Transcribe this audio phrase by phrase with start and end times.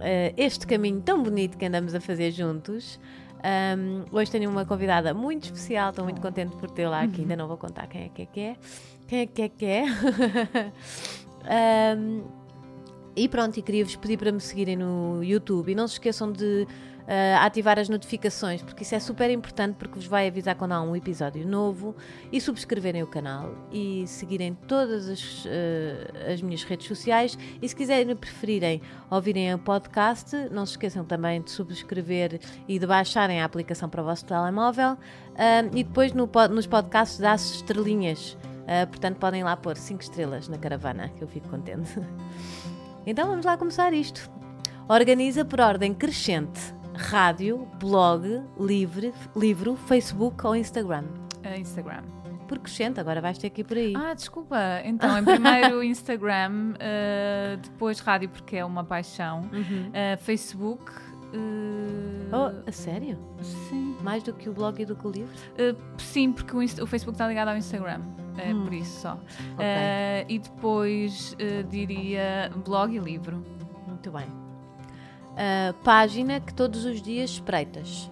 [0.00, 2.98] uh, este caminho tão bonito que andamos a fazer juntos.
[3.46, 7.22] Um, hoje tenho uma convidada muito especial, estou muito contente por tê-la aqui.
[7.22, 8.56] Ainda não vou contar quem é que é que é.
[9.06, 9.84] Quem é que é que é?
[11.96, 12.24] um,
[13.14, 16.66] e pronto, e queria-vos pedir para me seguirem no YouTube e não se esqueçam de
[17.06, 20.82] uh, ativar as notificações, porque isso é super importante porque vos vai avisar quando há
[20.82, 21.94] um episódio novo
[22.32, 27.74] e subscreverem o canal e seguirem todas as, uh, as minhas redes sociais e se
[27.74, 33.44] quiserem preferirem ouvirem o podcast, não se esqueçam também de subscrever e de baixarem a
[33.44, 38.36] aplicação para o vosso telemóvel uh, e depois no, nos podcasts dá-se estrelinhas.
[38.66, 42.00] Uh, portanto, podem lá pôr 5 estrelas na caravana, que eu fico contente.
[43.06, 44.28] então vamos lá começar isto.
[44.88, 51.04] Organiza por ordem crescente rádio, blog, livre, livro, Facebook ou Instagram?
[51.44, 52.02] Uh, Instagram.
[52.48, 53.92] Por crescente, agora vais ter que ir por aí.
[53.96, 54.56] Ah, desculpa.
[54.84, 59.90] Então, em primeiro Instagram, uh, depois rádio, porque é uma paixão, uhum.
[59.90, 60.92] uh, Facebook.
[61.34, 62.30] Uh...
[62.32, 63.18] Oh, a sério?
[63.68, 63.96] Sim.
[64.00, 65.34] Mais do que o blog e do que o livro?
[65.98, 68.00] Sim, porque o, o, Facebook está ligado ao Instagram.
[68.38, 68.64] É hum.
[68.64, 69.14] por isso só.
[69.54, 70.26] Okay.
[70.28, 71.36] E depois
[71.68, 73.42] diria blog e livro.
[73.86, 74.45] Muito bem
[75.36, 78.10] uh, página que todos os dias espreitas?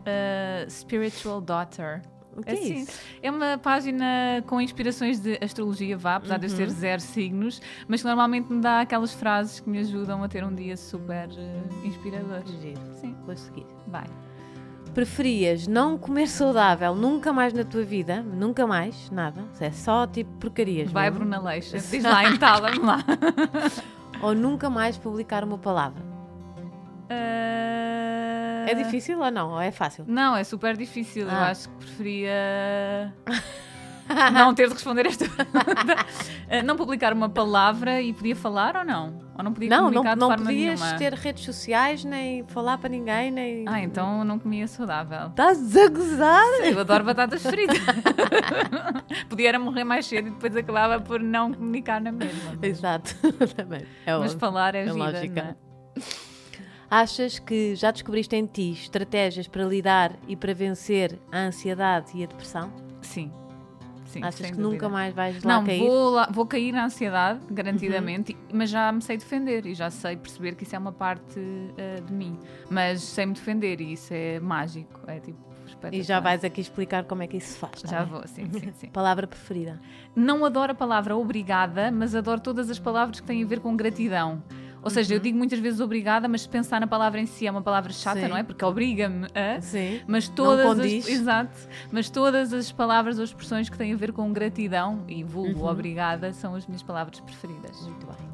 [0.00, 2.02] Uh, Spiritual Daughter.
[2.36, 3.00] O que é, é assim, isso?
[3.20, 6.40] É uma página com inspirações de astrologia, vá, apesar uhum.
[6.40, 6.74] de eu ser uhum.
[6.74, 10.54] zero signos, mas que normalmente me dá aquelas frases que me ajudam a ter um
[10.54, 12.42] dia super uh, inspirador.
[12.60, 12.80] Giro.
[13.00, 13.14] Sim.
[13.26, 13.66] Vou seguir.
[13.88, 14.06] Vai.
[14.94, 18.22] Preferias não comer saudável nunca mais na tua vida?
[18.22, 19.10] Nunca mais?
[19.10, 19.44] Nada?
[19.60, 20.90] É só tipo porcarias.
[20.90, 21.20] Vai, mesmo?
[21.20, 21.78] Bruna Leixa.
[21.90, 23.04] Diz lá, entala-me lá.
[24.22, 26.07] Ou nunca mais publicar uma palavra?
[27.10, 28.68] Uh...
[28.68, 29.52] É difícil ou não?
[29.52, 30.04] Ou é fácil?
[30.06, 31.26] Não, é super difícil.
[31.28, 31.32] Ah.
[31.32, 33.14] Eu acho que preferia.
[34.32, 36.06] não ter de responder esta pergunta.
[36.50, 39.28] Uh, não publicar uma palavra e podia falar ou não?
[39.36, 40.98] Ou não podia não, comunicar não, de forma podias nenhuma?
[40.98, 43.64] ter redes sociais, nem falar para ninguém, nem...
[43.68, 45.28] Ah, então não comia saudável.
[45.28, 46.44] Estás a gozar?
[46.64, 47.78] Eu adoro batatas fritas.
[49.28, 52.58] podia era morrer mais cedo e depois acabava por não comunicar na mesma.
[52.60, 53.14] Exato.
[53.56, 53.86] Também.
[54.04, 55.56] É mas falar é, é lógica.
[56.90, 62.24] Achas que já descobriste em ti estratégias para lidar e para vencer a ansiedade e
[62.24, 62.72] a depressão?
[63.02, 63.30] Sim.
[64.06, 64.70] Sim, Achas que dúvida.
[64.70, 65.80] nunca mais vais lá não, cair?
[65.80, 68.38] Vou, lá, vou cair na ansiedade, garantidamente, uhum.
[68.54, 72.02] mas já me sei defender e já sei perceber que isso é uma parte uh,
[72.02, 72.38] de mim.
[72.70, 75.00] Mas sei me defender e isso é mágico.
[75.06, 75.46] É tipo.
[75.92, 77.82] E já vais aqui explicar como é que isso se faz.
[77.82, 78.12] Tá já bem?
[78.12, 78.88] vou, sim, sim, sim.
[78.88, 79.78] palavra preferida?
[80.16, 83.76] Não adoro a palavra obrigada, mas adoro todas as palavras que têm a ver com
[83.76, 84.42] gratidão.
[84.82, 85.22] Ou seja, eu uhum.
[85.22, 88.28] digo muitas vezes obrigada, mas pensar na palavra em si é uma palavra chata, Sim.
[88.28, 88.42] não é?
[88.42, 89.60] Porque obriga-me a.
[89.60, 90.00] Sim.
[90.06, 91.58] Mas todas as, exato.
[91.90, 95.70] Mas todas as palavras ou expressões que têm a ver com gratidão e vulgo uhum.
[95.70, 97.80] obrigada são as minhas palavras preferidas.
[97.82, 98.27] Muito bem.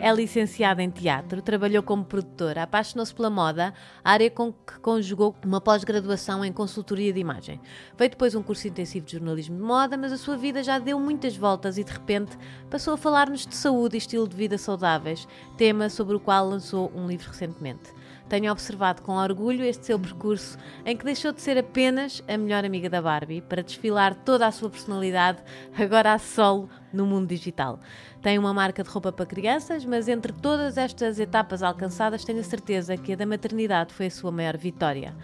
[0.00, 5.60] É licenciada em teatro, trabalhou como produtora, apaixonou-se pela moda, área com que conjugou uma
[5.60, 7.60] pós-graduação em consultoria de imagem.
[7.96, 10.98] Veio depois um curso intensivo de jornalismo de moda, mas a sua vida já deu
[11.00, 12.36] muitas voltas e de repente
[12.70, 15.26] passou a falar-nos de saúde e estilo de vida saudáveis
[15.56, 17.92] tema sobre o qual lançou um livro recentemente.
[18.28, 22.64] Tenho observado com orgulho este seu percurso em que deixou de ser apenas a melhor
[22.64, 25.42] amiga da Barbie para desfilar toda a sua personalidade
[25.76, 27.80] agora a solo no mundo digital.
[28.24, 32.42] Tem uma marca de roupa para crianças, mas entre todas estas etapas alcançadas, tenho a
[32.42, 35.14] certeza que a da maternidade foi a sua maior vitória.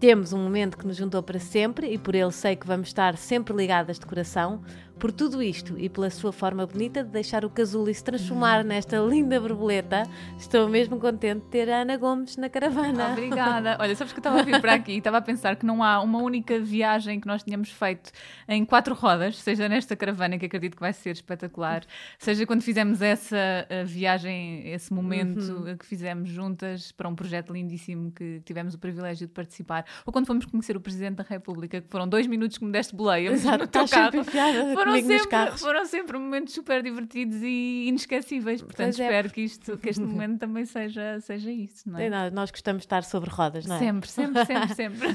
[0.00, 3.16] Temos um momento que nos juntou para sempre e por ele sei que vamos estar
[3.16, 4.60] sempre ligadas de coração.
[5.02, 8.98] Por tudo isto e pela sua forma bonita de deixar o casulo se transformar nesta
[8.98, 10.04] linda borboleta,
[10.38, 13.10] estou mesmo contente de ter a Ana Gomes na caravana.
[13.10, 13.76] Obrigada.
[13.82, 15.82] Olha, sabes que eu estava a vir para aqui e estava a pensar que não
[15.82, 18.12] há uma única viagem que nós tínhamos feito
[18.46, 21.82] em quatro rodas, seja nesta caravana, que acredito que vai ser espetacular,
[22.16, 25.76] seja quando fizemos essa eh, viagem, esse momento uhum.
[25.76, 30.28] que fizemos juntas para um projeto lindíssimo que tivemos o privilégio de participar, ou quando
[30.28, 33.30] fomos conhecer o Presidente da República, que foram dois minutos que me deste boleia.
[33.30, 38.60] Exato, estás sempre enfiada foram sempre, foram sempre momentos super divertidos e inesquecíveis.
[38.62, 39.04] Portanto, é.
[39.04, 41.88] espero que, isto, que este momento também seja, seja isso.
[41.88, 42.10] Não é?
[42.10, 43.78] Nada, nós gostamos de estar sobre rodas, não é?
[43.78, 45.08] Sempre, sempre, sempre, sempre.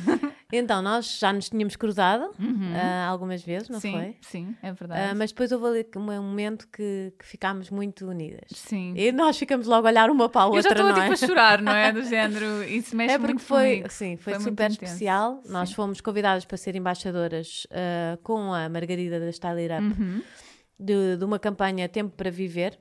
[0.52, 2.72] Então, nós já nos tínhamos cruzado Uhum.
[2.74, 4.16] ah, algumas vezes, não sim, foi?
[4.22, 5.18] sim, é Ah, verdade.
[5.18, 8.50] mas depois houve ali um momento que, que ficámos muito unidas.
[8.54, 8.94] Sim.
[8.96, 11.06] E nós ficamos logo a olhar uma para a Eu outra, já estou não tipo
[11.06, 11.14] é?
[11.14, 11.92] a chorar, não é?
[11.92, 13.90] Do género, isso mexe É porque muito foi, comigo.
[13.92, 15.42] sim, foi, Foi super especial.
[15.50, 15.76] Nós Sim.
[15.76, 20.22] fomos convidadas para ser embaixadoras ah, com a Margarida da Style It Up Uhum.
[20.80, 22.80] de, de uma campanha Tempo para Viver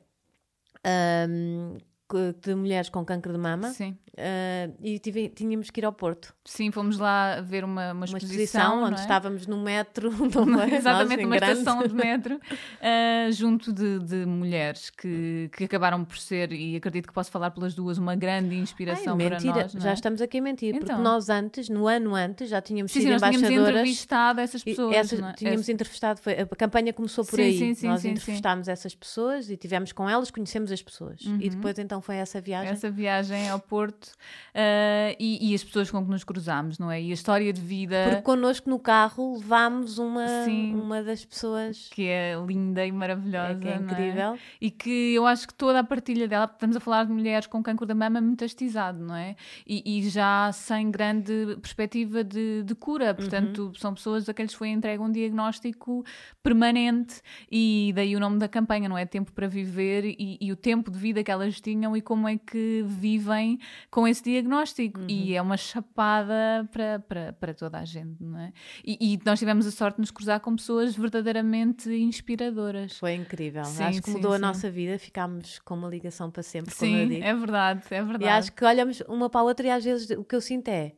[2.09, 3.99] que- de mulheres com cancro de mama Sim.
[4.19, 6.35] Ah, e tive- tínhamos que ir ao Porto.
[6.45, 9.01] Sim, fomos lá ver uma, uma, Uma exposição, onde é?
[9.01, 10.11] estávamos no metro,
[10.71, 10.77] é?
[10.77, 11.59] Exatamente, numa grande.
[11.59, 12.41] estação de metro,
[12.81, 17.51] ah, junto de, de mulheres que, que acabaram por ser, e acredito que posso falar
[17.51, 19.75] pelas duas, uma grande Ai, inspiração para mentira, nós.
[19.75, 19.95] não já é?
[19.95, 21.03] estamos aqui a mentir, porque Então.
[21.03, 23.71] nós antes, no ano antes, já tínhamos Sim, sim, sido nós tínhamos embaixadoras.
[23.81, 24.95] entrevistado essas pessoas.
[24.97, 25.33] essas- é?
[25.35, 27.59] tínhamos entrevistado, foi, a campanha começou por Sim, aí.
[27.59, 28.15] sim, sim, nós sim, sim.
[28.15, 31.21] entrevistámos essas pessoas e tivemos com elas, conhecemos as pessoas.
[31.41, 32.69] E depois então foi essa viagem.
[32.69, 32.75] Uhum.
[32.75, 34.06] essa viagem ao Porto
[34.55, 37.01] ah, e, e as pessoas com que nos cruzámos, não é?
[37.01, 40.75] E a história de vida Porque connosco no carro levámos uma, Sim.
[40.75, 43.53] uma das pessoas que é linda e maravilhosa.
[43.53, 44.39] é, que é não incrível.
[44.61, 47.63] E que eu acho que toda a partilha dela, estamos a falar de mulheres com
[47.63, 49.37] cancro da mama metastizado, não é?
[49.67, 54.55] E, e já sem grande perspectiva de, de cura, portanto, são pessoas a quem lhes
[54.55, 56.05] foi entregue um diagnóstico
[56.43, 57.21] permanente
[57.51, 59.05] e daí o nome da campanha, não é?
[59.05, 62.39] Tempo para viver e, e o tempo de vida que elas tinham e como é
[62.39, 63.59] que vivem
[63.97, 65.01] com esse diagnóstico.
[65.09, 68.53] E é uma chapada para, para, para toda a gente, não é?
[68.85, 72.99] E, e nós tivemos a sorte de nos cruzar com pessoas verdadeiramente inspiradoras.
[72.99, 73.65] Foi incrível.
[73.65, 74.43] Sim, acho que sim, mudou a sim.
[74.43, 78.25] nossa vida, ficámos com uma ligação para sempre, Sim, é verdade, é verdade.
[78.25, 80.69] E acho que olhamos uma para a outra e às vezes o que eu sinto
[80.69, 80.93] é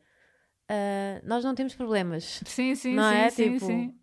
[0.68, 2.40] ah, nós não temos problemas.
[2.44, 3.30] Sim, sim, não sim, é?
[3.30, 3.94] sim, tipo, sim.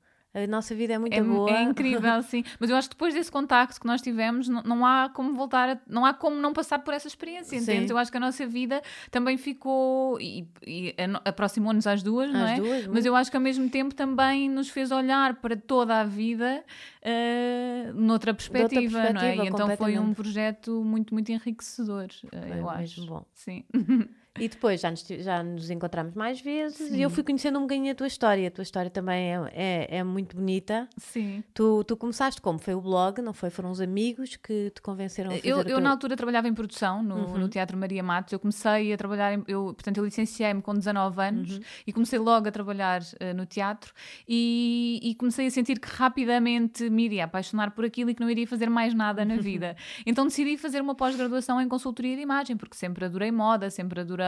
[0.43, 1.49] A nossa vida é muito É, boa.
[1.49, 2.43] é incrível, sim.
[2.59, 5.69] Mas eu acho que depois desse contacto que nós tivemos, não, não há como voltar,
[5.69, 7.91] a- não há como não passar por essa experiência, entende?
[7.91, 12.51] Eu acho que a nossa vida também ficou e, e aproximou-nos às duas, não Às
[12.51, 12.55] é?
[12.57, 16.03] duas, Mas eu acho que ao mesmo tempo também nos fez olhar para toda a
[16.03, 16.63] vida
[17.01, 19.35] eh, noutra perspectiva, não é?
[19.35, 23.05] perspectiva, E então foi um projeto muito, muito enriquecedor, Foi eu acho.
[23.05, 23.25] bom.
[23.33, 23.63] Sim.
[24.37, 26.97] E depois já nos, já nos encontramos mais vezes Sim.
[26.97, 28.47] e eu fui conhecendo um bocadinho a tua história.
[28.47, 30.89] A tua história também é, é, é muito bonita.
[30.97, 31.41] Sim.
[31.53, 32.59] Tu, tu começaste como?
[32.59, 33.49] Foi o blog, não foi?
[33.49, 35.79] Foram os amigos que te convenceram a fazer Eu, eu teu...
[35.79, 37.37] na altura trabalhava em produção no, Uhum.
[37.37, 38.33] no Teatro Maria Matos.
[38.33, 41.61] Eu comecei a trabalhar, em- eu, portanto, eu licenciei-me com 19 anos Uhum.
[41.87, 43.93] e comecei logo a trabalhar eh, no teatro
[44.27, 48.29] e, e comecei a sentir que rapidamente me iria apaixonar por aquilo e que não
[48.29, 49.77] iria fazer mais nada na vida.
[50.05, 54.24] então decidi fazer uma pós-graduação em consultoria de imagem, porque sempre adorei moda, sempre adorei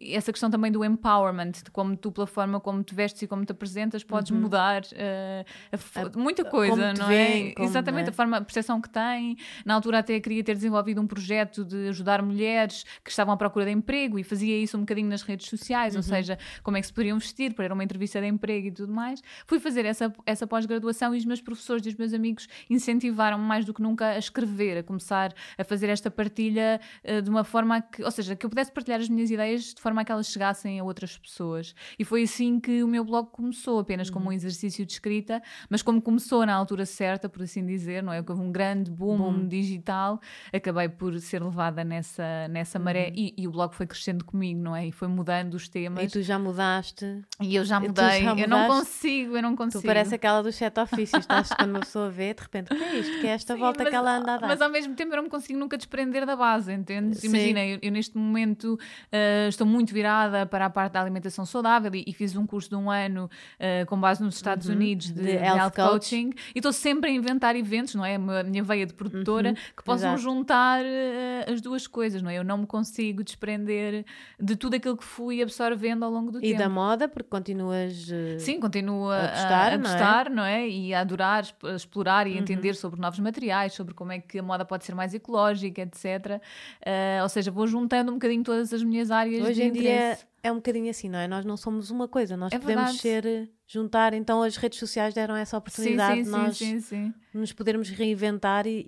[0.00, 3.44] essa questão também do empowerment, de como tu, pela forma como te vestes e como
[3.44, 7.52] te apresentas, podes mudar eh, a muita coisa, não é?
[7.52, 8.10] como, Exatamente, é?
[8.10, 9.36] a forma, a percepção que tem.
[9.64, 13.64] Na altura até queria ter desenvolvido um projeto de ajudar mulheres que estavam à procura
[13.64, 15.98] de emprego e fazia isso um bocadinho nas redes sociais, Uhum.
[15.98, 18.68] ou seja, como é que se poderiam vestir para ir a uma entrevista de emprego
[18.68, 19.22] e tudo mais.
[19.46, 23.64] Fui fazer essa, essa pós-graduação e os meus professores e os meus amigos incentivaram-me mais
[23.66, 27.82] do que nunca a escrever, a começar a fazer esta partilha eh, de uma forma
[27.82, 30.28] que, ou seja, que eu pudesse partilhar as minhas ideias de forma a que elas
[30.28, 31.74] chegassem a outras pessoas.
[31.98, 34.30] E foi assim que o meu blog começou, apenas como Uhum.
[34.30, 38.22] um exercício de escrita, mas como começou na altura certa, por assim dizer, não é?
[38.22, 39.48] Que houve um grande boom, Boom.
[39.48, 40.20] digital,
[40.52, 44.76] acabei por ser levada nessa, nessa maré e, e o blog foi crescendo comigo, não
[44.76, 44.86] é?
[44.86, 46.12] E foi mudando os E temas.
[46.12, 47.22] tu já mudaste.
[47.40, 48.22] E eu já e mudei.
[48.22, 49.82] já eu não consigo, eu não consigo.
[49.82, 51.24] Tu parece aquela dos sete ofícios.
[51.24, 53.18] Estás quando uma pessoa vê, de repente, o que é isto?
[53.20, 54.46] Que é esta Sim, volta mas, que ela anda a dar?
[54.48, 57.18] Mas ao mesmo tempo eu não me consigo nunca desprender da base, entendes?
[57.20, 57.28] Sim.
[57.28, 58.78] Imagina, eu, eu neste momento
[59.12, 62.68] ah, estou muito virada para a parte da alimentação saudável e, e fiz um curso
[62.68, 65.26] de um ano ah, com base nos Estados Unidos de, Uhum.
[65.26, 65.90] De health health, coach.
[65.90, 68.14] coaching e estou sempre a inventar eventos, não é?
[68.16, 70.14] A minha- a veia de produtora que possam Uhum.
[70.16, 70.22] Exato.
[70.34, 72.38] juntar ah, as duas coisas, não é?
[72.38, 74.04] Eu não me consigo desprender
[74.38, 76.58] de tudo aquilo que fui absorvendo ao longo do E tempo.
[76.58, 78.10] da moda, porque continuas.
[78.38, 79.92] Sim, continuo a, a gostar, a, não é?
[79.92, 80.68] gostar, não é?
[80.68, 82.32] E a adorar a explorar Uhum.
[82.34, 85.80] e entender sobre novos materiais, sobre como é que a moda pode ser mais ecológica,
[85.82, 86.40] etc.
[86.84, 89.82] Ah, ou seja, vou juntando um bocadinho todas as minhas áreas Hoje de em dia
[89.82, 90.26] interesse.
[90.42, 91.26] É um bocadinho assim, não é?
[91.28, 92.98] Nós não somos uma coisa, nós É podemos verdade.
[92.98, 93.26] ser.
[93.26, 97.12] eh, juntar, então as redes sociais deram essa Sim, oportunidade sim, de nós sim, sim,
[97.12, 97.14] sim.
[97.32, 98.84] nos podermos reinventar e,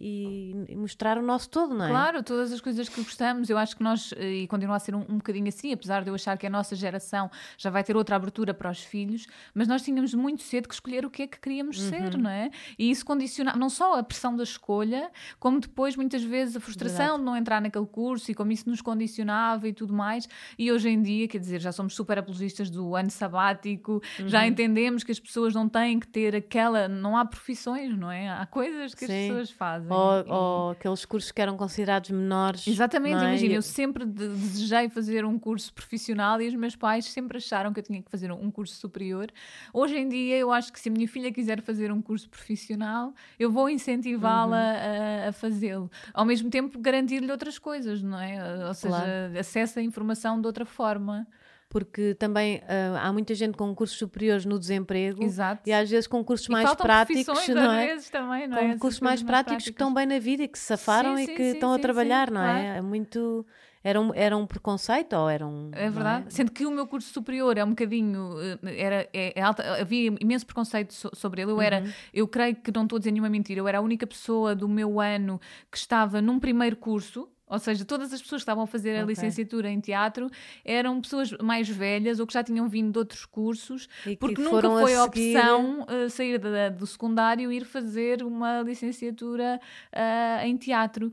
[0.69, 1.89] e- mostrar o nosso todo, não é?
[1.89, 4.93] Claro, todas as coisas que gostamos, eu acho que nós, eh, e continua a ser
[4.97, 7.97] um, um bocadinho assim, apesar de eu achar que a nossa geração já vai ter
[7.97, 11.27] outra abertura para os filhos, mas nós tínhamos muito cedo que escolher o que é
[11.29, 11.89] que queríamos Uhum.
[11.89, 12.51] ser, não é?
[12.77, 16.97] E isso condicionava não só a pressão da escolha, como depois muitas vezes a frustração
[16.99, 17.19] Verdade.
[17.21, 20.29] de não entrar naquele curso e como isso nos condicionava e tudo mais.
[20.59, 24.29] E hoje em dia, quer dizer, já somos super apologistas do ano sabático, Uhum.
[24.29, 28.29] já entendemos que as pessoas não têm que ter aquela, não há profissões, não é?
[28.31, 29.13] há coisas que Sim.
[29.13, 29.93] as pessoas fazem.
[29.93, 32.67] Ou, e- ou aqueles cursos que eram considerados menores.
[32.67, 33.29] Exatamente, é?
[33.29, 37.73] imagina, eu sempre de- desejei fazer um curso profissional e os meus pais sempre acharam
[37.73, 39.27] que eu tinha que fazer um curso superior.
[39.73, 43.13] Hoje em dia, eu acho que se a minha filha quiser fazer um curso profissional,
[43.39, 45.25] eu vou incentivá-la Uhum.
[45.27, 45.91] a, a fazê-lo.
[46.15, 48.67] Ao mesmo tempo, garantir-lhe outras coisas, não é?
[48.69, 49.39] Ou seja, Claro.
[49.39, 51.27] acesso à informação de outra forma.
[51.73, 55.63] Porque também ah, há muita gente com cursos superiores no desemprego Exato.
[55.67, 57.87] e às vezes com cursos E mais práticos, não é?
[57.87, 58.61] vezes também, não é?
[58.61, 61.23] com Essas cursos mais práticos que estão bem na vida e que se safaram Sim,
[61.23, 62.77] e sim, que sim, estão a trabalhar, não é?
[62.77, 63.47] É muito.
[63.85, 65.71] Era um, era um preconceito ou era um.
[65.73, 66.27] É verdade.
[66.29, 68.37] Sendo que o meu curso superior é um bocadinho.
[68.63, 71.51] eh, Era, é, é alta, havia imenso preconceito so- sobre ele.
[71.53, 71.91] Eu era, Uhum.
[72.13, 74.69] eu creio que não estou a dizer nenhuma mentira, eu era a única pessoa do
[74.69, 77.29] meu ano que estava num primeiro curso.
[77.53, 80.31] Ou seja, todas as pessoas que estavam a fazer a licenciatura em teatro
[80.65, 84.41] eram pessoas mais velhas ou que já tinham vindo de outros cursos, E que porque
[84.41, 89.61] nunca foi a seguir- opção eh, sair da- do secundário e ir fazer uma licenciatura
[89.93, 91.13] ah, em teatro.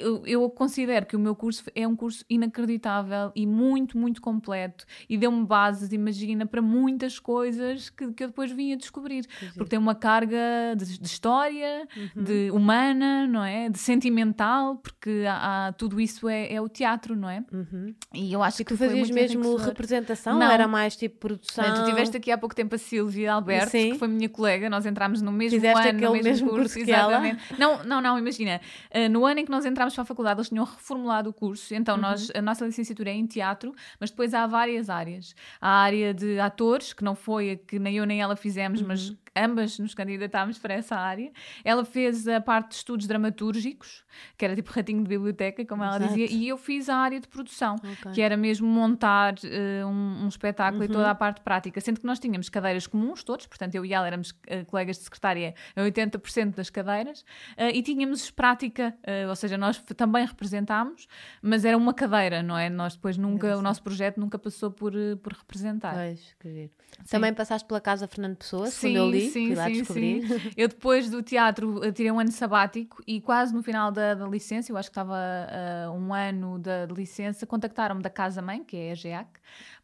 [0.00, 4.84] Eu, eu considero que o meu curso é um curso inacreditável e muito, muito completo
[5.08, 9.26] e deu-me bases, imagina, para muitas coisas que, que eu depois vim a descobrir.
[9.54, 10.38] Porque tem uma carga
[10.76, 12.22] de, de história, Uhum.
[12.24, 13.68] de humana, não é?
[13.68, 17.44] De sentimental, porque há, há- tudo isso é, é o teatro, não é?
[17.52, 17.94] Uhum.
[18.14, 20.46] E eu acho E que tu fazias mesmo representação Não.
[20.46, 21.64] ou era mais tipo produção?
[21.64, 23.92] Bem, tu tiveste aqui há pouco tempo a Silvia Alberto, Sim.
[23.92, 26.84] que foi minha colega, nós entramos no mesmo Fizeste ano, no mesmo, mesmo curso, curso
[26.84, 27.12] que ela?
[27.12, 27.42] exatamente.
[27.58, 30.48] Não, não, não, imagina, eh, no ano em que nós entramos para a faculdade, eles
[30.48, 32.00] tinham reformulado o curso, então Uhum.
[32.02, 35.34] nós, a nossa licenciatura é em teatro, mas depois há várias áreas.
[35.60, 38.80] Há a área de atores, que não foi a que nem eu nem ela fizemos,
[38.80, 38.88] Uhum.
[38.88, 41.30] mas ambas nos candidatámos para essa área.
[41.64, 44.04] Ela fez a parte de estudos dramatúrgicos,
[44.36, 46.14] que era tipo ratinho de biblioteca, como ela Exato.
[46.14, 48.12] dizia, e eu fiz a área de produção, Ok.
[48.12, 50.92] que era mesmo montar eh, um, um espetáculo e Uhum.
[50.94, 54.06] toda a parte prática, sendo que nós tínhamos cadeiras comuns todos, portanto eu e ela
[54.06, 57.24] éramos eh, colegas de secretária a 80% das cadeiras,
[57.56, 58.96] eh, e tínhamos prática,
[59.28, 61.06] ou seja, nós também representámos,
[61.42, 62.68] mas era uma cadeira, não é?
[62.68, 65.94] Nós depois nunca, o nosso projeto nunca passou por, por representar.
[65.94, 66.70] Pois, que giro.
[67.08, 70.26] Também passaste pela casa Fernando Pessoa, Sim, segundo eu li, sim, fui lá sim, descobrir.
[70.26, 70.52] sim.
[70.56, 74.26] Eu depois do teatro eh, tirei um ano sabático e quase no final da, da
[74.26, 78.64] licença, eu acho que estava ah, um ano da, de licença, contactaram-me da Casa Mãe,
[78.64, 79.28] que é a GEAC,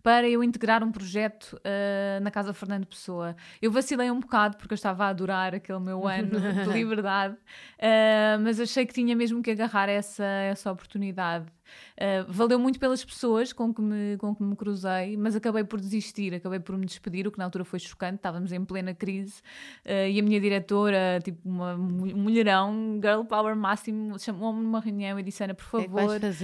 [0.02, 3.36] para eu integrar um projeto ah, na Casa Fernando Pessoa.
[3.60, 7.36] Eu vacilei um bocado porque eu estava a adorar aquele meu ano de liberdade,
[7.80, 11.55] ah, mas achei que tinha mesmo que agarrar essa, essa oportunidade.
[11.96, 15.80] Uh, valeu muito pelas pessoas com que, me, com que me cruzei, mas acabei por
[15.80, 18.16] desistir, acabei por me despedir, o que na altura foi chocante.
[18.16, 19.40] Estávamos em plena crise
[19.84, 25.18] uh, e a minha diretora, tipo uma mu- mulherão, girl power máximo, chamou-me numa reunião
[25.18, 26.02] e disse: Ana, por é favor?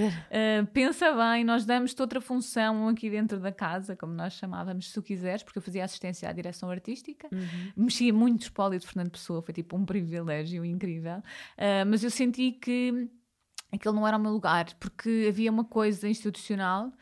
[0.08, 4.94] Uh, pensa bem, nós damos-te outra função aqui dentro da casa, como nós chamávamos, se
[4.94, 7.28] tu quiseres, porque eu fazia assistência à direção artística,
[7.76, 11.22] mexia muito espólio de Fernando Pessoa, foi tipo um privilégio incrível,
[11.86, 13.08] mas eu senti que
[13.72, 16.92] aquele não era o meu lugar, porque havia uma coisa institucional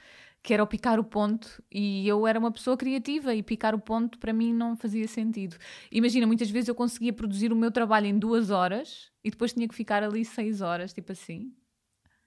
[0.42, 3.78] que era o picar o ponto e eu era uma pessoa criativa e picar o
[3.78, 5.56] ponto para mim não fazia sentido.
[5.92, 9.68] Imagina, muitas vezes eu conseguia produzir o meu trabalho em duas horas e depois tinha
[9.68, 11.52] que ficar ali seis horas, tipo assim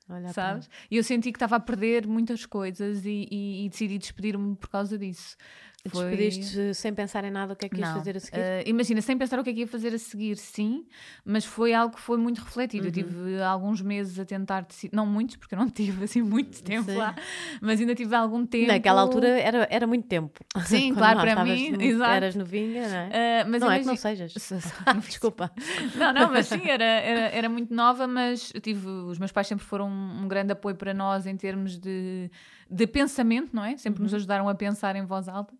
[0.07, 0.69] Olha sabes?
[0.91, 4.69] E eu senti que estava a perder muitas coisas e, e- e decidi despedir-me por
[4.69, 5.35] causa disso.
[5.89, 7.97] Foi- Despediste sem pensar em nada o que é que ias Não.
[7.97, 8.39] fazer a seguir?
[8.39, 10.85] Eh, imagina, sem pensar o que é que ia fazer a seguir, sim,
[11.25, 12.83] mas foi algo que foi muito refletido.
[12.83, 12.89] Uhum.
[12.89, 16.63] Eu tive alguns meses a tentar decidir, não muitos, porque eu não tive assim muito
[16.63, 16.95] tempo Sim.
[16.97, 17.13] lá,
[17.61, 18.67] mas ainda tive algum tempo.
[18.67, 20.39] Naquela altura era, era muito tempo.
[20.65, 22.11] Sim, claro, para mim, no- exato.
[22.13, 23.09] Eras novinha, não é?
[23.11, 24.31] Eh, mas não é que não sejas.
[24.39, 24.73] Se- se-
[25.05, 25.51] Desculpa.
[25.95, 29.65] Não, não, mas sim, era, era, era muito nova, mas tive, os meus pais sempre
[29.65, 32.31] foram um, um grande apoio para nós em termos de,
[32.73, 33.77] de pensamento, não é?
[33.77, 34.03] Sempre Uhum.
[34.05, 35.53] nos ajudaram a pensar em voz alta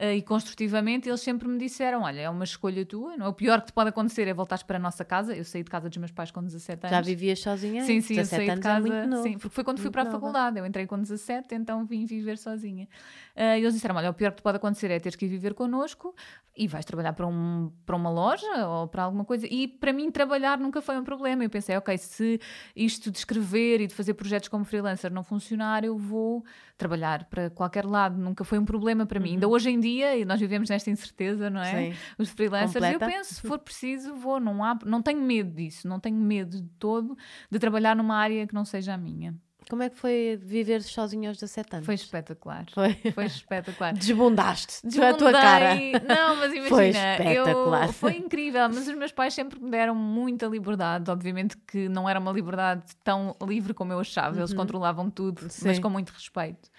[0.00, 1.08] e construtivamente.
[1.08, 3.28] Eles sempre me disseram: Olha, é uma escolha tua, não é?
[3.28, 5.34] o pior que te pode acontecer é voltares para a nossa casa.
[5.34, 6.96] Eu saí de casa dos meus pais com 17 anos.
[6.96, 7.84] Já vivias sozinha?
[7.84, 9.06] Sim, sim, eu 17 saí de anos é casa.
[9.06, 9.22] novo.
[9.22, 10.18] sim, porque foi quando fui para a nova.
[10.18, 10.58] faculdade.
[10.58, 12.88] Eu entrei com 17, então vim viver sozinha.
[13.36, 15.54] E eles disseram: Olha, o pior que te pode acontecer é teres que ir viver
[15.54, 16.14] connosco
[16.56, 19.46] e vais trabalhar para, um, para uma loja ou para alguma coisa.
[19.48, 21.44] E para mim, trabalhar nunca foi um problema.
[21.44, 22.40] Eu pensei: Ok, se
[22.74, 26.44] isto de escrever e de fazer projetos como freelancer não funcionar, eu vou
[26.76, 28.18] trabalhar para qualquer lado.
[28.18, 29.32] Nunca foi um problema para mim.
[29.32, 31.72] Ainda hoje em dia, e nós vivemos nesta incerteza, não é?
[31.74, 31.92] Uhum.
[31.92, 31.98] Sim.
[32.18, 33.04] Os freelancers, Completa.
[33.04, 34.38] eu penso, se for preciso, vou.
[34.40, 37.16] Não, há, não tenho medo disso, não tenho medo de todo
[37.50, 39.34] de trabalhar numa área que não seja a minha.
[39.68, 41.84] Como é que foi viver sozinha aos 17 anos?
[41.84, 42.64] Foi espetacular.
[42.72, 42.94] Foi.
[43.12, 43.92] Foi espetacular.
[43.98, 44.80] Desbundaste.
[44.98, 45.74] a tua cara.
[45.74, 46.08] Desbundei.
[46.08, 47.86] Não, mas imagina, Foi espetacular.
[47.88, 51.10] eu, foi incrível, mas os meus pais sempre me deram muita liberdade.
[51.10, 55.62] Obviamente que não era uma liberdade tão livre como eu achava, eles controlavam tudo, mas
[55.62, 55.74] Uhum.
[55.74, 55.80] Sim.
[55.82, 56.70] com muito respeito.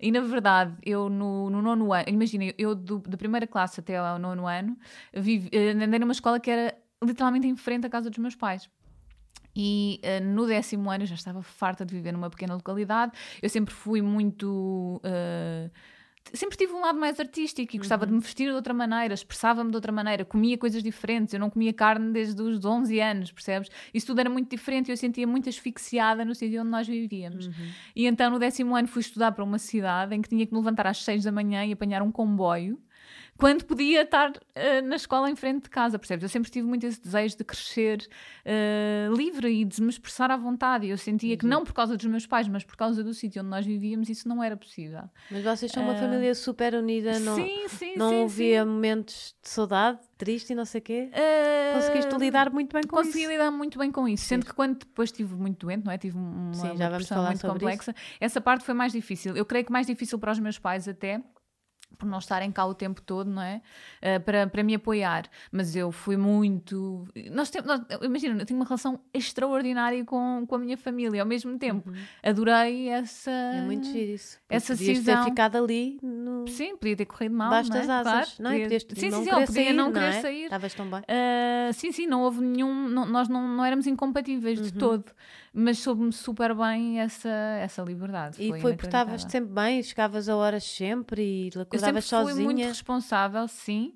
[0.00, 3.96] E na verdade, eu no, no nono ano, imagina, eu do, da primeira classe até
[3.96, 4.76] ao nono ano,
[5.14, 8.68] vivi, eh, andei numa escola que era literalmente em frente à casa dos meus pais.
[9.54, 13.12] E uh, no décimo ano eu já estava farta de viver numa pequena localidade.
[13.40, 15.00] Eu sempre fui muito.
[15.02, 15.70] Uh,
[16.32, 18.08] sempre tive um lado mais artístico e gostava uhum.
[18.08, 21.34] de me vestir de outra maneira, expressava-me de outra maneira, comia coisas diferentes.
[21.34, 23.70] Eu não comia carne desde os 11 anos, percebes?
[23.92, 27.46] Isso tudo era muito diferente e eu sentia muito asfixiada no sítio onde nós vivíamos.
[27.46, 27.68] Uhum.
[27.94, 30.58] E então no décimo ano fui estudar para uma cidade em que tinha que me
[30.58, 32.78] levantar às 6 da manhã e apanhar um comboio
[33.36, 36.22] quando podia estar uh, na escola em frente de casa, percebes?
[36.22, 38.06] Eu sempre tive muito esse desejo de crescer
[38.44, 40.86] uh, livre e de me expressar à vontade.
[40.86, 41.38] E eu sentia uhum.
[41.38, 44.08] que não por causa dos meus pais, mas por causa do sítio onde nós vivíamos,
[44.08, 45.02] isso não era possível.
[45.30, 48.68] Mas vocês são uma uh, família super unida, não, sim, sim, não sim, havia sim.
[48.68, 51.10] momentos de saudade, triste e não sei o quê?
[51.74, 53.18] Conseguiste lidar muito bem com consegui isso?
[53.18, 55.98] Consegui lidar muito bem com isso, sendo que quando depois estive muito doente, não é?
[55.98, 57.90] Tive uma, sim, uma muito complexa.
[57.90, 58.16] Isso.
[58.20, 59.36] Essa parte foi mais difícil.
[59.36, 61.22] Eu creio que mais difícil para os meus pais até
[61.96, 63.60] por não estarem cá o tempo todo, não é?
[64.02, 65.24] Uh, para, para me apoiar.
[65.50, 67.06] Mas eu fui muito.
[67.32, 71.26] Nós temos, nós, imagina, eu tenho uma relação extraordinária com, com a minha família ao
[71.26, 71.90] mesmo tempo.
[71.90, 71.96] Uhum.
[72.22, 73.30] Adorei essa.
[73.30, 74.38] É muito giro isso.
[74.48, 75.24] Essa Podias decisão.
[75.24, 75.98] ter ficado ali.
[76.02, 76.46] No...
[76.48, 77.50] Sim, podia ter corrido mal.
[77.50, 77.62] Não é?
[77.62, 78.12] das asas.
[78.12, 78.50] Claro, não?
[78.50, 80.20] Podias, sim, não sim, querer podia sair, não querer não é?
[80.20, 80.44] sair.
[80.44, 81.00] Estavas tão bem.
[81.00, 82.88] Uh, sim, sim, não houve nenhum.
[82.88, 84.64] Não, nós não, não éramos incompatíveis uhum.
[84.64, 85.04] de todo.
[85.58, 88.36] Mas soube-me super bem essa, essa liberdade.
[88.38, 92.20] E foi, foi porque estavas sempre bem, chegavas a horas sempre e acordavas sozinha.
[92.20, 93.94] Eu sempre fui muito responsável, sim.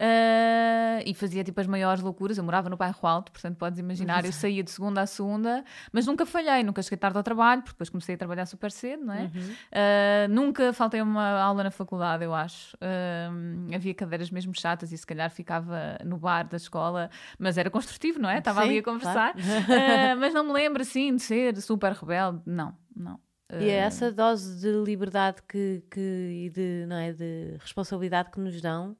[0.00, 2.38] Uh, e fazia tipo as maiores loucuras.
[2.38, 6.06] Eu morava no bairro Alto, portanto podes imaginar, eu saía de segunda a segunda, mas
[6.06, 9.12] nunca falhei, nunca cheguei tarde ao trabalho, porque depois comecei a trabalhar super cedo, não
[9.12, 9.24] é?
[9.24, 9.28] Uhum.
[9.28, 12.74] Uh, nunca faltei uma aula na faculdade, eu acho.
[12.76, 17.68] Uh, havia cadeiras mesmo chatas e se calhar ficava no bar da escola, mas era
[17.68, 18.38] construtivo, não é?
[18.38, 19.34] Estava ali a conversar.
[19.34, 19.38] Claro.
[20.18, 23.20] mas não me lembro assim de ser super rebelde, não, não.
[23.58, 28.40] E é essa dose de liberdade que, que, e de, não é, de responsabilidade que
[28.40, 28.96] nos dão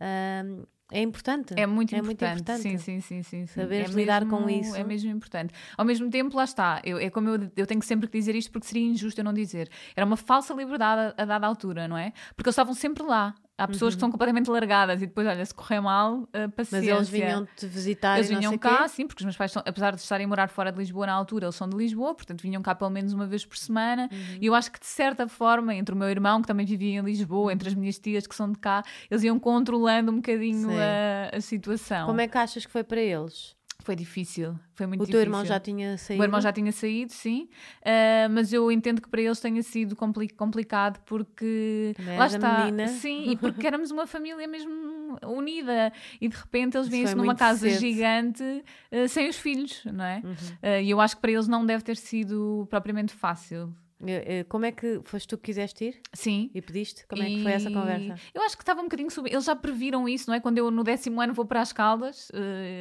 [0.00, 1.54] um, é importante.
[1.56, 2.30] É muito, é importante.
[2.30, 2.62] muito importante.
[2.62, 3.46] Sim, sim, sim, sim.
[3.46, 3.60] sim.
[3.60, 4.76] Saber é lidar mesmo, com isso.
[4.76, 5.52] É mesmo importante.
[5.76, 6.80] Ao mesmo tempo, lá está.
[6.84, 9.32] Eu, é como eu, eu tenho sempre que dizer isto porque seria injusto eu não
[9.32, 9.70] dizer.
[9.96, 12.12] Era uma falsa liberdade a, a dada altura, não é?
[12.36, 13.34] Porque eles estavam sempre lá.
[13.56, 13.96] Há pessoas uhum.
[13.96, 16.96] que são completamente largadas e depois, olha, se correr mal, uh, paciência.
[16.96, 18.88] Mas eles vinham-te visitar Eles vinham cá, quê?
[18.88, 21.12] sim, porque os meus pais, são, apesar de estarem a morar fora de Lisboa na
[21.12, 24.08] altura, eles são de Lisboa, portanto vinham cá pelo menos uma vez por semana.
[24.10, 24.38] Uhum.
[24.40, 27.02] E eu acho que, de certa forma, entre o meu irmão, que também vivia em
[27.02, 31.36] Lisboa, entre as minhas tias, que são de cá, eles iam controlando um bocadinho a,
[31.36, 32.06] a situação.
[32.06, 33.54] Como é que achas que foi para eles?
[33.80, 35.20] Foi difícil, foi muito o difícil.
[35.20, 36.14] O teu irmão já tinha saído?
[36.14, 37.48] O meu irmão já tinha saído, sim,
[37.82, 42.64] uh, mas eu entendo que para eles tenha sido compli complicado porque Também lá está,
[42.64, 42.88] menina.
[42.88, 47.68] sim, e porque éramos uma família mesmo unida e de repente eles vêm-se numa casa
[47.68, 47.80] cedo.
[47.80, 50.22] gigante uh, sem os filhos, não é?
[50.24, 50.32] Uhum.
[50.32, 53.74] Uh, e eu acho que para eles não deve ter sido propriamente fácil.
[54.48, 56.00] Como é que foste tu que quiseste ir?
[56.12, 56.50] Sim.
[56.54, 57.06] E pediste?
[57.06, 58.14] Como é que foi essa conversa?
[58.32, 59.28] Eu acho que estava um bocadinho sub...
[59.30, 60.40] Eles já previram isso, não é?
[60.40, 62.36] Quando eu no décimo ano vou para as Caldas, uh,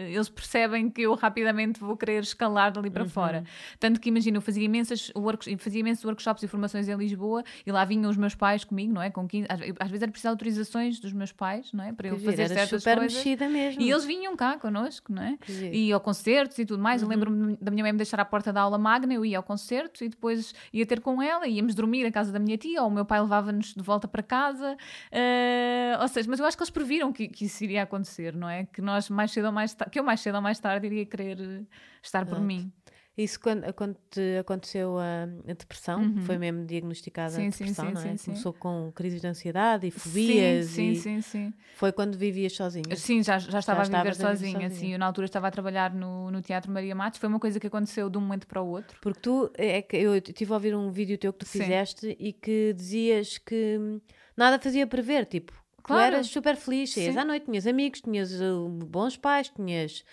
[0.09, 3.09] eles percebem que eu rapidamente vou querer escalar dali para uhum.
[3.09, 3.43] fora.
[3.79, 5.57] Tanto que imagina, eu fazia, imensas work...
[5.57, 9.01] fazia imensos workshops e formações em Lisboa e lá vinham os meus pais comigo, não
[9.01, 9.09] é?
[9.09, 9.47] Com 15...
[9.49, 11.93] às, às vezes era preciso autorizações dos meus pais, não é?
[11.93, 13.17] Para eu fazer era certas super coisas.
[13.17, 13.81] mexida mesmo.
[13.81, 15.37] E eles vinham cá connosco, não é?
[15.71, 17.01] E ao concertos e tudo mais.
[17.01, 17.07] Uhum.
[17.07, 19.43] Eu lembro-me da minha mãe me deixar à porta da aula magna, eu ia ao
[19.43, 22.81] concerto e depois ia ter com ela, íamos dormir dormir à casa da minha tia,
[22.81, 24.75] ou o meu pai levava-nos de volta para casa.
[25.11, 28.49] Uh, ou seja, mas eu acho que eles previram que, que, isso iria acontecer, não
[28.49, 28.65] é?
[28.65, 31.65] Que nós mais cedo ou mais que eu mais cedo ou mais tarde iria querer
[32.01, 32.71] estar por mim.
[33.15, 36.21] Isso quando, quando te aconteceu a, a depressão, uhum.
[36.23, 38.17] foi mesmo diagnosticada sim, a depressão, sim, sim, não é?
[38.17, 40.65] Começou com crises de ansiedade e fobias.
[40.65, 41.53] Sim, e sim, sim.
[41.75, 42.95] Foi quando vivias sozinha?
[42.95, 44.69] Sim, já, já estava já a viver sozinha, sozinha.
[44.71, 47.19] Sim, eu na altura estava a trabalhar no, no Teatro Maria Matos.
[47.19, 48.97] Foi uma coisa que aconteceu de um momento para o outro.
[48.99, 52.33] Porque tu, é que eu tive a ouvir um vídeo teu que tu fizeste e
[52.33, 54.01] que dizias que
[54.35, 56.01] nada fazia prever, tipo, claro.
[56.01, 60.03] tu eras super feliz, ias à noite, tinhas amigos, tinhas uh, bons pais, tinhas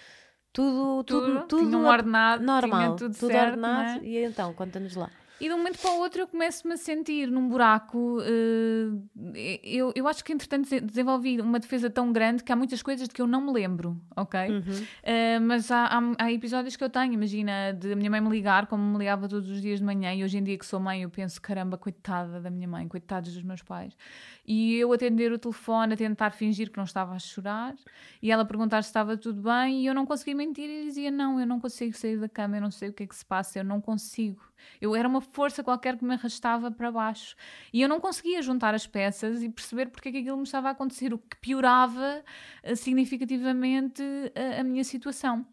[0.52, 4.04] tudo, tudo, tudo, tudo tinha um ordenado, normal, tudo, tudo certo, ordenado.
[4.04, 4.08] É?
[4.08, 5.10] E então, conta-nos lá.
[5.40, 8.18] E de um momento para o outro eu começo-me a sentir num buraco.
[8.20, 9.02] Uh,
[9.64, 13.14] eu, eu acho que, entretanto, desenvolvi uma defesa tão grande que há muitas coisas de
[13.14, 14.38] que eu não me lembro, ok?
[14.50, 14.60] Uhum.
[14.60, 18.28] Uh, mas há, há, há, episódios que eu tenho, imagina, de a minha mãe me
[18.28, 20.78] ligar, como me ligava todos os dias de manhã, e hoje em dia que sou
[20.78, 23.96] mãe, eu penso, caramba, coitada da minha mãe, coitados dos meus pais.
[24.46, 27.74] E eu atender o telefone, a tentar fingir que não estava a chorar,
[28.20, 31.40] e ela perguntar se estava tudo bem, e eu não conseguia mentir, e dizia, não,
[31.40, 33.58] eu não consigo sair da cama, eu não sei o que é que se passa,
[33.58, 34.49] eu não consigo.
[34.80, 37.36] Eu era uma força qualquer que me arrastava para baixo.
[37.72, 40.68] E eu não conseguia juntar as peças e perceber porque é que aquilo me estava
[40.68, 42.22] a acontecer, o que piorava
[42.64, 44.02] uh, significativamente
[44.34, 45.46] a, a minha situação.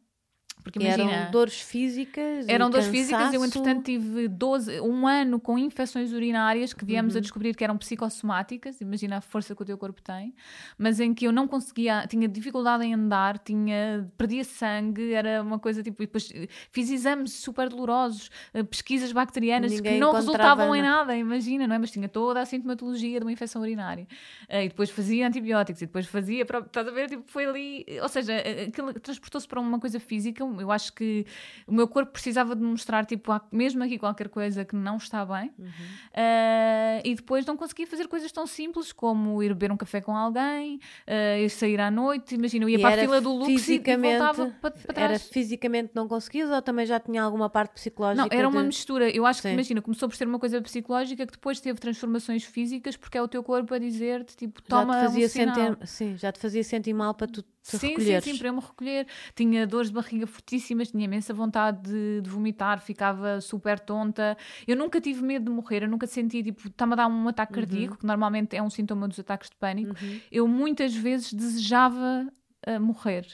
[0.71, 2.45] Porque imagina, eram dores físicas.
[2.47, 3.33] eram dores físicas.
[3.33, 3.59] Eu, cansaço.
[3.59, 7.19] entretanto, tive 12, um ano com infecções urinárias que viemos Uhum.
[7.19, 8.81] a descobrir que eram psicossomáticas.
[8.81, 10.33] Imagina a força que o teu corpo tem.
[10.77, 15.59] Mas em que eu não conseguia, tinha dificuldade em andar, tinha, perdia sangue, era uma
[15.59, 16.03] coisa tipo.
[16.03, 20.81] E depois eh, fiz exames super dolorosos, eh, pesquisas bacterianas Ninguém que não resultavam em
[20.81, 21.15] nada.
[21.15, 21.79] imagina, não é?
[21.79, 24.07] Mas tinha toda a sintomatologia de uma infecção urinária.
[24.49, 26.43] Eh, e depois fazia antibióticos, e depois fazia.
[26.43, 27.09] Estás a ver?
[27.09, 27.85] Tipo, foi ali.
[28.01, 28.33] Ou seja,
[29.01, 30.43] transportou-se para uma coisa física.
[30.61, 31.25] Eu acho que
[31.65, 35.25] o meu corpo precisava de mostrar, tipo, há mesmo aqui qualquer coisa que não está
[35.25, 35.51] bem.
[35.57, 35.71] Uhum.
[36.13, 40.15] Eh, e depois não conseguia fazer coisas tão simples como ir beber um café com
[40.15, 40.79] alguém,
[41.43, 42.35] ir sair à noite.
[42.35, 45.11] Imagina, eu ia E para a fila do Lux e- voltava para, para trás.
[45.11, 48.27] Era fisicamente não conseguias ou também já tinha alguma parte psicológica?
[48.29, 49.09] Não, era uma de- mistura.
[49.09, 49.53] Eu acho que, Sim.
[49.53, 53.27] imagina, começou por ser uma coisa psicológica que depois teve transformações físicas porque é o
[53.27, 56.63] teu corpo a dizer-te, tipo, já toma te fazia um sentir, sim, já te fazia
[56.63, 57.43] sentir mal para tu
[57.75, 58.23] Sim, sim, recolheres.
[58.23, 59.07] sim, para eu me recolher.
[59.35, 64.37] Tinha dores de barriga fortíssimas, tinha imensa vontade de, de vomitar, ficava super tonta.
[64.65, 67.51] Eu nunca tive medo de morrer, eu nunca senti, tipo, está-me a dar um ataque
[67.51, 67.55] Uhum.
[67.61, 69.95] cardíaco, que normalmente é um sintoma dos ataques de pânico.
[70.31, 72.31] Eu muitas vezes desejava
[72.65, 73.25] ah, morrer.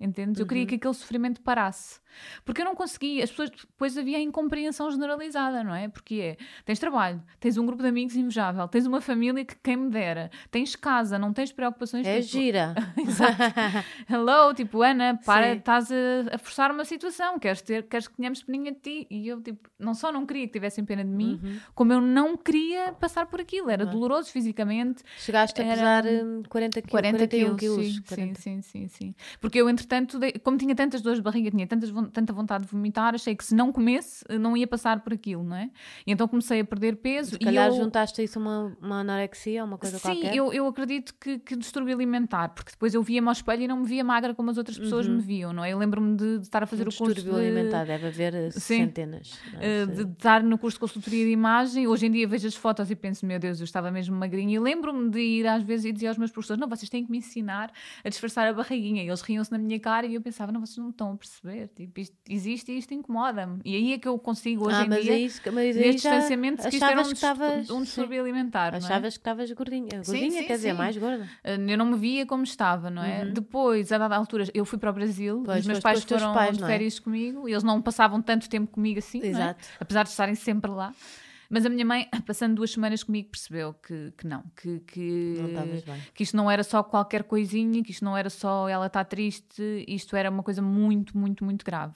[0.00, 0.38] Entendes?
[0.40, 0.68] Eu queria Uhum.
[0.68, 2.00] que aquele sofrimento parasse.
[2.44, 3.22] Porque eu não conseguia.
[3.24, 5.88] As pessoas, depois havia a incompreensão generalizada, não é?
[5.88, 9.76] Porque é, tens trabalho, tens um grupo de amigos invejável, tens uma família que quem
[9.76, 12.06] me dera, tens casa, não tens preocupações.
[12.06, 12.74] É tipo, gira.
[14.08, 15.58] Hello, tipo, Ana, para, Sim.
[15.58, 19.06] estás a, a forçar uma situação, queres, ter, queres que tenhamos peninha de ti.
[19.10, 21.58] E eu, tipo, não só não queria que tivessem pena de mim, Uhum.
[21.74, 23.70] como eu não queria passar por aquilo.
[23.70, 23.86] Era é?
[23.86, 25.02] doloroso fisicamente.
[25.18, 27.94] Chegaste a pesar hum, 40 quilos, 40 41 quilos, quilos.
[27.96, 28.40] sim, 40.
[28.40, 29.14] sim, sim, sim, sim.
[29.40, 33.14] Porque eu, entretanto, como tinha tantas dores de barriga, tinha tantas, tanta vontade de vomitar,
[33.14, 35.70] achei que se não comesse, eh, não ia passar por aquilo, não é?
[36.06, 37.30] E então comecei a perder peso.
[37.30, 37.76] Se e calhar eu...
[37.76, 40.34] juntaste a isso uma, uma anorexia, uma coisa Sim, qualquer.
[40.36, 43.78] eu, eu acredito que, que distúrbio alimentar, porque depois eu via-me ao espelho e não
[43.80, 45.72] me via magra como as outras pessoas me viam, não é?
[45.72, 48.34] Eu lembro-me de, de estar a fazer um o curso distúrbio de, alimentar, deve haver
[48.34, 48.84] eh, Sim.
[48.86, 49.38] centenas.
[49.60, 49.82] é?
[49.82, 51.86] eh, Se- de estar no curso de consultoria de imagem.
[51.86, 54.54] Hoje em dia vejo as fotos e penso, meu Deus, eu estava mesmo magrinha.
[54.54, 57.10] E lembro-me de ir às vezes e dizer aos meus professores: não, vocês têm que
[57.10, 57.70] me ensinar
[58.04, 59.02] a disfarçar a barriguinha.
[59.02, 61.68] E eles riam-se na minha cara e eu pensava: não, vocês não estão a perceber.
[61.68, 63.60] Tipo, isto existe e isto incomoda-me.
[63.64, 65.12] E aí é que eu consigo hoje ah, em mas dia.
[65.12, 68.74] é isso, mas Neste distanciamento, que isto era um, que estavas um distúrbio alimentar.
[68.74, 68.76] é?
[68.78, 70.02] achavas que estavas gordinha.
[70.04, 70.76] Gordinha sim, quer dizer, sim.
[70.78, 71.24] mais gorda.
[71.44, 73.24] Uh, Eu não me via como estava, não é?
[73.26, 76.56] Depois, a dada altura, eu fui para o Brasil, Pois, os meus pais foram pais,
[76.56, 76.66] de é?
[76.66, 79.26] férias comigo, e eles não passavam tanto tempo comigo assim, é?
[79.26, 79.64] Exato.
[79.80, 80.92] apesar de estarem sempre lá.
[81.50, 85.66] Mas a minha mãe, passando duas semanas comigo, percebeu que, que não, que, que, Não
[86.14, 89.84] que isto não era só qualquer coisinha, que isto não era só ela está triste,
[89.88, 91.94] isto era uma coisa muito, muito, muito grave.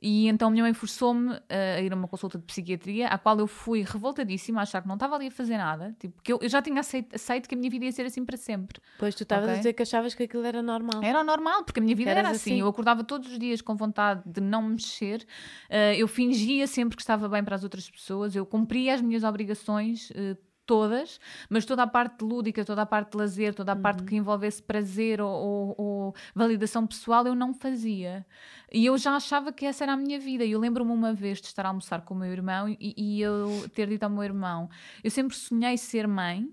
[0.00, 3.38] E então a minha mãe forçou-me a ir a uma consulta de psiquiatria, à qual
[3.38, 6.38] eu fui revoltadíssima, a achar que não estava ali a fazer nada, tipo, que eu,
[6.42, 8.80] eu já tinha aceito, aceito que a minha vida ia ser assim para sempre.
[8.98, 9.54] Pois tu estavas Ok.
[9.54, 11.02] a dizer que achavas que aquilo era normal.
[11.02, 12.50] Era normal, porque a minha vida Eras era assim.
[12.52, 12.60] assim.
[12.60, 15.26] Eu acordava todos os dias com vontade de não me mexer.
[15.70, 18.36] Eh, eu fingia sempre que estava bem para as outras pessoas.
[18.36, 20.10] Eu cumpria as minhas obrigações.
[20.14, 21.20] eh, Todas,
[21.50, 24.06] mas toda a parte lúdica, toda a parte de lazer, toda a parte Uhum.
[24.06, 28.24] que envolvesse prazer ou, ou- ou validação pessoal, eu não fazia.
[28.72, 30.42] E eu já achava que essa era a minha vida.
[30.42, 33.20] E eu lembro-me uma vez de estar a almoçar com o meu irmão e, e
[33.20, 34.70] eu ter dito ao meu irmão:
[35.02, 36.48] Eu sempre sonhei ser mãe,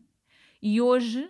[0.61, 1.29] e hoje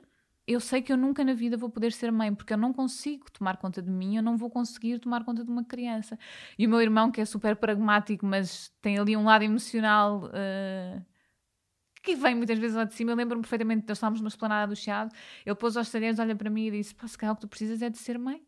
[0.52, 3.30] eu sei que eu nunca na vida vou poder ser mãe, porque eu não consigo
[3.32, 6.18] tomar conta de mim, eu não vou conseguir tomar conta de uma criança.
[6.58, 10.30] E o meu irmão, que é super pragmático, mas tem ali um lado emocional.
[10.34, 11.02] eh,
[12.04, 14.76] que vem muitas vezes lá de cima, eu lembro-me perfeitamente, nós estávamos numa esplanada do
[14.76, 15.14] Chiado,
[15.46, 17.48] ele pôs aos talheres, olha para mim e disse: Pá, se calhar o que tu
[17.48, 18.42] precisas é de ser mãe.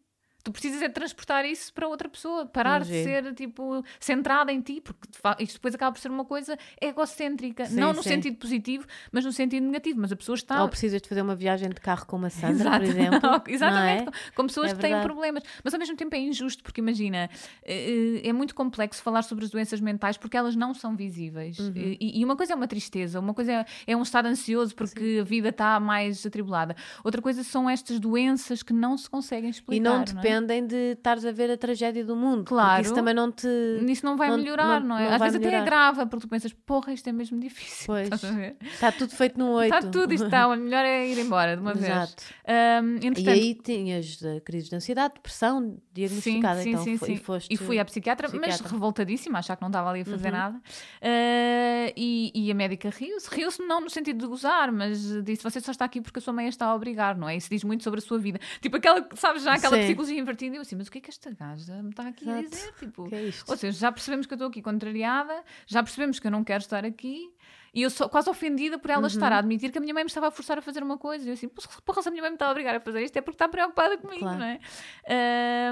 [0.43, 4.81] Tu precisas é transportar isso para outra pessoa, parar de ser tipo centrada em ti,
[4.81, 5.07] porque
[5.39, 8.09] isto depois acaba por ser uma coisa egocêntrica, Sim, não no sim.
[8.09, 10.01] sentido positivo, mas no sentido negativo.
[10.01, 12.55] Mas a pessoa está Ou precisas de fazer uma viagem de carro com uma Sandra,
[12.55, 12.79] Exato.
[12.79, 13.29] por exemplo.
[13.47, 14.31] Exatamente, não com, é?
[14.35, 15.43] com pessoas É que têm problemas.
[15.63, 17.29] Mas ao mesmo tempo é injusto, porque imagina,
[17.63, 21.57] eh, é muito complexo falar sobre as doenças mentais porque elas não são visíveis.
[21.57, 21.71] Uhum.
[21.75, 25.19] E, e uma coisa é uma tristeza, uma coisa é, é um estado ansioso porque
[25.21, 26.75] a vida está mais atribulada.
[27.01, 29.77] Outra coisa são estas doenças que não se conseguem explicar.
[29.77, 30.32] E não é?
[30.41, 32.45] Dependem de estares a ver a tragédia do mundo.
[32.45, 32.81] Claro.
[32.81, 33.47] Isso também não te.
[33.87, 35.05] Isso não vai não- melhorar, não, não- é?
[35.07, 35.65] não Às vezes até é melhorar.
[35.65, 37.85] grave, porque tu pensas, porra, isto é mesmo difícil.
[37.93, 38.03] Pois.
[38.11, 38.55] Estás a ver?
[38.61, 39.73] Está tudo feito num oito.
[39.75, 41.85] Está tudo, isto está, o melhor é ir embora de uma vez.
[41.85, 42.23] Exato.
[42.47, 46.61] Ahm, E entretanto, aí tinhas crises de ansiedade, depressão diagnosticada.
[46.61, 47.13] Sim, então sim, sim.
[47.13, 47.53] E, foste...
[47.53, 48.67] E fui à psiquiatra, mas psiquiatra.
[48.67, 48.73] Uhum.
[48.73, 50.59] revoltadíssima, achar que não estava ali a fazer nada.
[51.01, 53.29] Ah, e, e a médica riu-se.
[53.33, 56.33] Riu-se não no sentido de gozar, mas disse: Você só está aqui porque a sua
[56.33, 57.35] mãe a está a obrigar, não é?
[57.35, 58.39] Isso diz muito sobre a sua vida.
[58.61, 59.83] Tipo, aquela, sabes, já aquela Sim.
[59.83, 60.55] psicologia invertida.
[60.55, 62.55] E eu assim: Mas o que é que esta gaja me está aqui a Exato.
[62.55, 62.73] dizer?
[62.79, 66.31] Tipo, é ou seja, já percebemos que eu estou aqui contrariada, já percebemos que eu
[66.31, 67.31] não quero estar aqui.
[67.73, 69.07] E eu sou quase ofendida por ela uhum.
[69.07, 71.25] estar a admitir que a minha mãe me estava a forçar a fazer uma coisa.
[71.25, 71.49] E eu assim,
[71.83, 73.49] porra, se a minha mãe me está a obrigar a fazer isto é porque está
[73.49, 74.37] preocupada comigo, claro.
[74.37, 74.59] não é?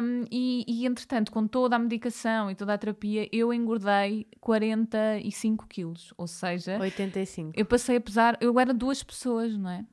[0.02, 5.68] Um, e, e, entretanto, com toda a medicação e toda a terapia, eu engordei 45
[5.68, 6.12] quilos.
[6.18, 7.52] Ou seja, 85.
[7.56, 9.86] Eu passei a pesar, eu era duas pessoas, não é?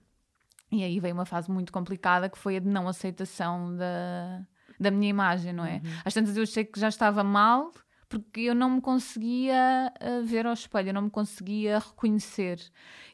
[0.72, 4.46] E aí veio uma fase muito complicada que foi a de não aceitação da,
[4.80, 5.82] da minha imagem, não é?
[5.84, 5.92] Uhum.
[6.06, 7.70] Às tantas eu achei que já estava mal
[8.08, 12.58] porque eu não me conseguia uh, ver ao espelho, eu não me conseguia reconhecer.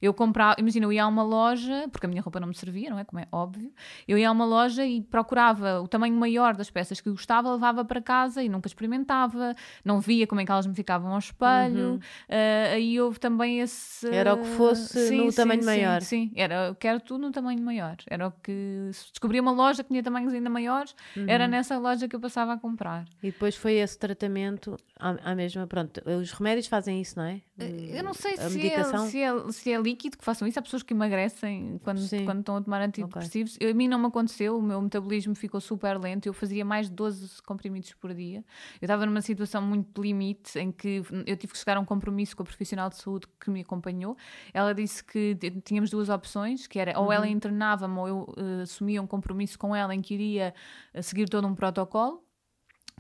[0.00, 2.90] Eu comprava, imagina, eu ia a uma loja, porque a minha roupa não me servia,
[2.90, 3.04] não é?
[3.04, 3.72] Como é óbvio.
[4.06, 7.84] Eu ia a uma loja e procurava o tamanho maior das peças que gostava, levava
[7.84, 9.54] para casa e nunca experimentava,
[9.84, 11.92] não via como é que elas me ficavam ao espelho.
[11.92, 11.96] Uhum.
[11.96, 14.08] Uh, aí houve também esse.
[14.08, 16.02] Era o que fosse sim, no sim, tamanho sim, maior.
[16.02, 17.96] Sim, era, eu quero tudo no tamanho maior.
[18.08, 18.90] Era o que.
[18.92, 21.24] Se descobria uma loja que tinha tamanhos ainda maiores, uhum.
[21.26, 23.06] era nessa loja que eu passava a comprar.
[23.22, 27.42] E depois foi esse tratamento à, mesma, pronto, os remédios fazem isso, não é?
[27.58, 30.58] Eu não sei se, é, se, é, se é líquido que façam isso.
[30.58, 33.56] Há pessoas que emagrecem quando, quando estão a tomar antidepressivos.
[33.56, 33.66] Okay.
[33.66, 36.26] Eu, a mim não me aconteceu, o meu metabolismo ficou super lento.
[36.26, 38.38] Eu fazia mais de 12 comprimidos por dia.
[38.80, 42.36] Eu estava numa situação muito limite em que eu tive que chegar a um compromisso
[42.36, 44.16] com a profissional de saúde que me acompanhou.
[44.54, 47.32] Ela disse que tínhamos duas opções, que era ou ela uhum.
[47.32, 50.54] internava-me ou eu uh, assumia um compromisso com ela em que iria
[50.94, 52.23] uh, seguir todo um protocolo.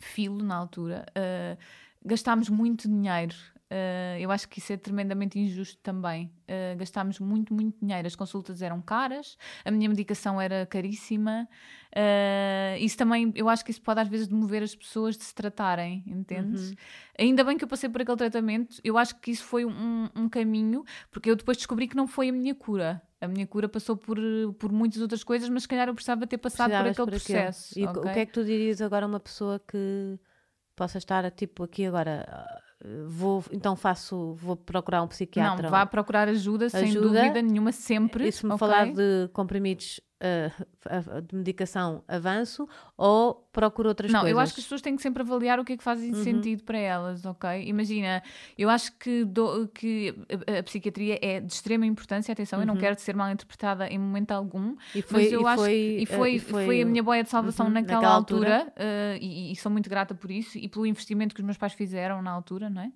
[0.00, 1.04] Filo na altura.
[1.10, 1.58] Uh,
[2.04, 3.34] gastámos muito dinheiro.
[3.74, 6.30] Uh, eu acho que isso é tremendamente injusto também.
[6.42, 8.06] Uh, gastámos muito, muito dinheiro.
[8.06, 11.48] As consultas eram caras, a minha medicação era caríssima.
[11.90, 15.34] Uh, isso também, eu acho que isso pode às vezes demover as pessoas de se
[15.34, 16.70] tratarem, entendes?
[16.70, 16.76] Uhum.
[17.18, 20.28] Ainda bem que eu passei por aquele tratamento, eu acho que isso foi um, um
[20.28, 23.02] caminho, porque eu depois descobri que não foi a minha cura.
[23.20, 24.18] A minha cura passou por,
[24.56, 27.76] por muitas outras coisas, mas se calhar eu precisava ter passado por aquele por processo.
[27.76, 28.02] E okay?
[28.02, 30.16] o que é que tu dirias agora a uma pessoa que
[30.76, 32.24] possa estar tipo aqui agora
[33.06, 37.72] vou então faço vou procurar um psiquiatra não vá procurar ajuda, ajuda sem dúvida nenhuma
[37.72, 38.58] sempre e se me okay?
[38.58, 44.34] falar de comprimidos uh, de medicação avanço ou procuro outras não, coisas?
[44.34, 46.00] Não, eu acho que as pessoas têm que sempre avaliar o que é que faz
[46.00, 46.22] uhum.
[46.22, 47.66] sentido para elas, ok?
[47.66, 48.22] Imagina,
[48.58, 50.14] eu acho que, do, que
[50.46, 52.62] a, a, psiquiatria é de extrema importância, atenção, uhum.
[52.62, 52.80] eu não uhum.
[52.80, 56.06] quero ser mal interpretada em momento algum, e foi, mas eu e acho foi, e
[56.06, 59.18] foi, e foi, foi, a minha boia de salvação uhum, naquela, naquela, altura, altura uh,
[59.20, 62.22] e, e sou muito grata por isso e pelo investimento que os meus pais fizeram
[62.22, 62.90] na altura, não é?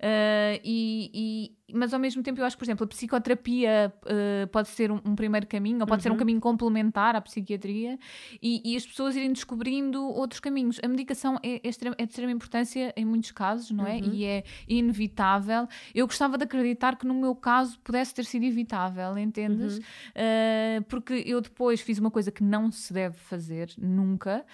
[0.00, 4.68] Uh, e, mas ao mesmo tempo eu acho que, por exemplo, a psicoterapia uh, pode
[4.68, 6.02] ser um, um, primeiro caminho, ou pode uhum.
[6.02, 6.18] ser um uhum.
[6.18, 7.98] caminho complementar à psiquiatria,
[8.42, 10.78] e, e, as pessoas irem descobrindo outros caminhos.
[10.82, 13.96] A medicação é, é, extrema, é de extrema importância em muitos casos, não é?
[13.96, 14.12] Uhum.
[14.12, 15.68] E é inevitável.
[15.94, 19.78] Eu gostava de acreditar que no meu caso pudesse ter sido evitável, entendes?
[19.78, 19.82] Uhum.
[19.82, 24.44] Uh, porque eu depois fiz uma coisa que não se deve fazer nunca,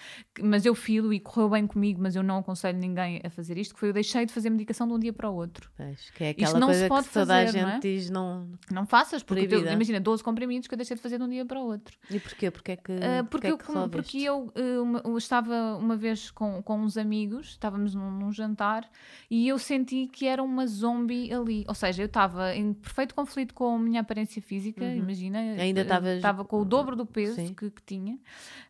[0.41, 3.73] mas eu filo e correu bem comigo, mas eu não aconselho ninguém a fazer isto,
[3.73, 5.69] que foi eu deixei de fazer medicação de um dia para o outro.
[5.75, 7.79] Pois, que é aquela Isto não coisa se pode toda fazer, a gente não é?
[7.79, 8.47] diz não...
[8.71, 11.45] Não faças, porque eu, imagina, 12 comprimidos que eu deixei de fazer de um dia
[11.45, 11.97] para o outro.
[12.09, 12.51] E porquê?
[12.51, 15.95] Porque é que, uh, porque, porque, eu, que porque eu, uh, uma, eu, estava uma
[15.95, 18.89] vez com, com uns amigos, estávamos num, num, jantar,
[19.29, 21.65] e eu senti que era uma zombie ali.
[21.67, 24.95] Ou seja, eu estava em perfeito conflito com a minha aparência física, uhum.
[24.95, 25.39] imagina.
[25.39, 26.15] Ainda estavas...
[26.17, 28.17] Estava com o dobro do peso que, que, tinha.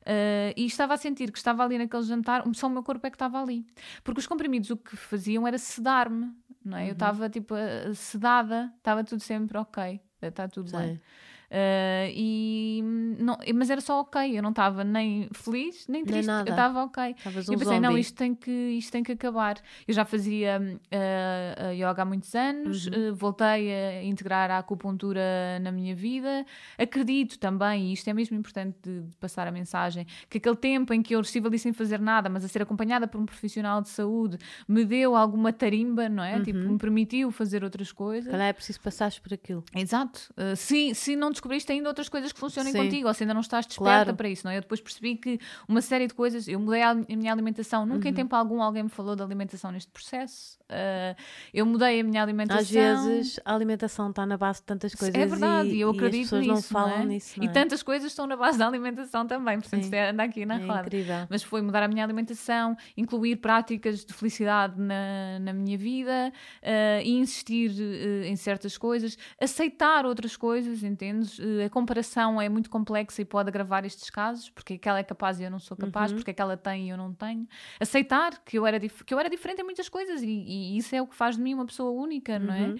[0.07, 3.09] Uh, e estava a sentir que estava ali naquele jantar, só o meu corpo é
[3.09, 3.65] que estava ali.
[4.05, 6.33] Porque os comprimidos o que faziam era sedar-me
[6.67, 6.81] não é?
[6.81, 6.87] Uhum.
[6.87, 7.55] Eu estava tipo
[7.95, 10.77] sedada, estava tudo sempre ok, está tudo Sim.
[10.77, 11.01] bem.
[11.49, 12.81] Uh, e
[13.19, 16.83] não, mas era só ok, eu não estava nem feliz nem triste, nem eu estava
[16.83, 17.15] ok.
[17.17, 17.87] Estavas um eu pensei, zombie.
[17.87, 19.57] não, isto tem, que, isto tem que acabar.
[19.87, 23.11] Eu já fazia uh, yoga há muitos anos, uhum.
[23.11, 25.21] uh, voltei a integrar a acupuntura
[25.61, 26.45] na minha vida.
[26.77, 30.93] Acredito também, e isto é mesmo importante de, de, passar a mensagem, que aquele tempo
[30.93, 33.81] em que eu estive ali sem fazer nada, mas a ser acompanhada por um profissional
[33.81, 36.41] de saúde, me deu alguma tarimba, não é?
[36.41, 36.57] Tipo, uhum.
[36.57, 38.29] Tipo, me permitiu fazer outras coisas.
[38.29, 39.63] Calhar é preciso passares por aquilo.
[39.73, 40.33] Exato.
[40.55, 42.79] se, se não descobriste ainda outras coisas que funcionem Sim.
[42.79, 44.15] contigo, ou se ainda não estás desperta claro.
[44.15, 44.57] para isso, não é?
[44.57, 48.11] Eu depois percebi que uma série de coisas, eu mudei a minha alimentação, nunca uhum.
[48.11, 50.57] em tempo algum alguém me falou de alimentação neste processo.
[50.63, 51.15] Uh,
[51.53, 52.61] eu mudei a minha alimentação.
[52.61, 55.15] Às vezes a alimentação está na base de tantas coisas.
[55.15, 56.53] É verdade, e eu acredito e as pessoas nisso.
[56.53, 57.05] Não falam não é?
[57.05, 57.33] nisso.
[57.37, 57.49] Não é?
[57.49, 60.59] E tantas coisas estão na base da alimentação também, portanto, isto é, anda aqui na
[60.59, 60.81] é roda.
[60.81, 61.27] Incrível.
[61.29, 67.01] Mas foi mudar a minha alimentação, incluir práticas de felicidade na, na minha vida uh,
[67.03, 71.26] e insistir uh, em certas coisas, aceitar outras coisas, entendes?
[71.39, 75.39] Uh, a comparação é muito complexa e pode agravar estes casos, porque aquela é capaz
[75.39, 76.17] e eu não sou capaz, Uhum.
[76.17, 77.47] porque aquela tem e eu não tenho.
[77.79, 81.01] Aceitar que eu era, que eu era diferente em muitas coisas e, e isso é
[81.01, 82.67] o que faz de mim uma pessoa única, não é?
[82.67, 82.73] Uhum.
[82.73, 82.77] Uh,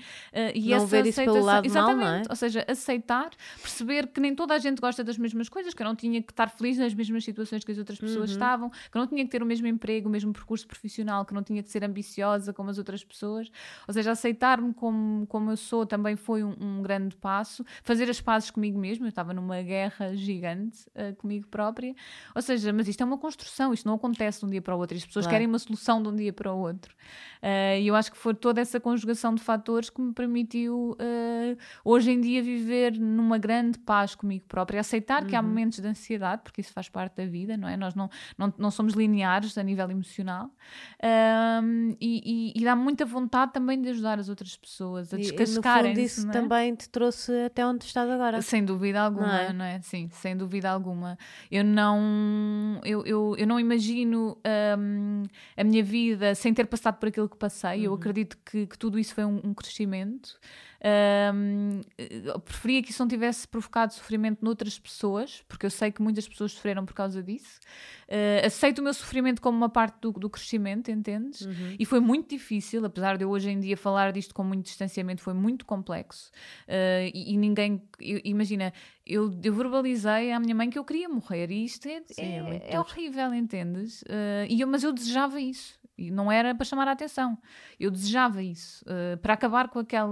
[0.56, 2.00] e Não essa ver isso pelo aceitação- lado Exatamente.
[2.00, 2.24] não é?
[2.30, 3.30] Ou seja, aceitar,
[3.62, 6.32] perceber que nem toda a gente gosta das mesmas coisas, que eu não tinha que
[6.32, 8.36] estar feliz nas mesmas situações que as outras pessoas Uhum.
[8.36, 11.34] estavam, que eu não tinha que ter o mesmo emprego, o mesmo percurso profissional, que
[11.34, 13.50] eu não tinha que ser ambiciosa como as outras pessoas.
[13.88, 17.66] Ou seja, aceitar-me como, como eu sou também foi um, um grande passo.
[17.84, 21.96] Fazer as pazes comigo mesmo, eu estava numa guerra gigante uh, comigo própria.
[22.36, 24.80] Ou seja, mas isto é uma construção, isto não acontece de um dia para o
[24.80, 24.96] outro.
[24.98, 25.36] As pessoas Claro.
[25.36, 26.94] querem uma solução de um dia para o outro.
[27.42, 31.58] Uh, E eu acho que foi toda essa conjugação de fatores que me permitiu uh,
[31.84, 35.48] hoje em dia viver numa grande paz comigo própria, aceitar que há Uhum.
[35.48, 37.76] momentos de ansiedade, porque isso faz parte da vida, não é?
[37.78, 40.50] Nós não, não, não somos lineares a nível emocional.
[41.04, 42.18] Um, e
[42.58, 46.00] e- e dá muita vontade também de ajudar as outras pessoas a E, no fundo,
[46.06, 46.32] isso é?
[46.32, 48.27] também te trouxe até onde estás agora.
[48.42, 49.76] Sem dúvida alguma, Não não é?
[49.76, 49.82] é?
[49.82, 51.18] Sim, sem dúvida alguma.
[51.52, 54.38] Eu não, eu, eu, eu não imagino
[54.78, 55.24] hum,
[55.56, 57.80] a minha vida sem ter passado por aquilo que passei.
[57.80, 57.86] Uhum.
[57.86, 60.40] Eu acredito que, que tudo isso foi um, um crescimento.
[60.80, 66.28] Eu preferia que isso não tivesse provocado sofrimento noutras pessoas, porque eu sei que muitas
[66.28, 67.60] pessoas sofreram por causa disso.
[68.08, 71.42] Uh, aceito o meu sofrimento como uma parte do, do crescimento, entendes?
[71.42, 71.76] Uhum.
[71.78, 75.22] E foi muito difícil, apesar de eu hoje em dia falar disto com muito distanciamento,
[75.22, 76.32] foi muito complexo.
[76.68, 78.72] Uh, e, e ninguém, eu- imagina,
[79.06, 82.64] eu, eu verbalizei à minha mãe que eu queria morrer e isto é, Sim, é
[82.70, 84.02] é, é horrível, entendes?
[84.04, 85.78] Uh, e eu, mas eu desejava isso.
[85.98, 87.36] E não era para chamar a atenção.
[87.80, 88.86] Eu desejava isso.
[89.20, 90.04] para acabar com aquele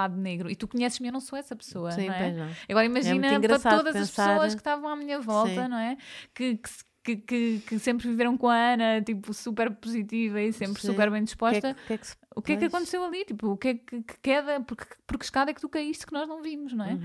[0.00, 0.50] lado negro.
[0.50, 1.92] E tu conheces-me, eu não sou essa pessoa.
[1.92, 2.32] Sim, não é?
[2.32, 2.48] não.
[2.68, 5.68] Agora É imagina muito para todas as pensar- pessoas que estavam à minha volta, Sim.
[5.68, 5.96] não é?
[6.34, 6.70] Que, que,
[7.02, 10.88] que, que, que sempre viveram com a Ana, tipo, super positiva e sempre Sim.
[10.88, 11.74] super bem O que, é disposta.
[11.74, 13.24] que, o que é que se O que é que aconteceu ali?
[13.24, 16.12] Tipo, o que é que, que queda, porque, porque escada é que tu caíste que
[16.12, 16.92] nós não vimos, não é?
[16.92, 17.00] Uhum.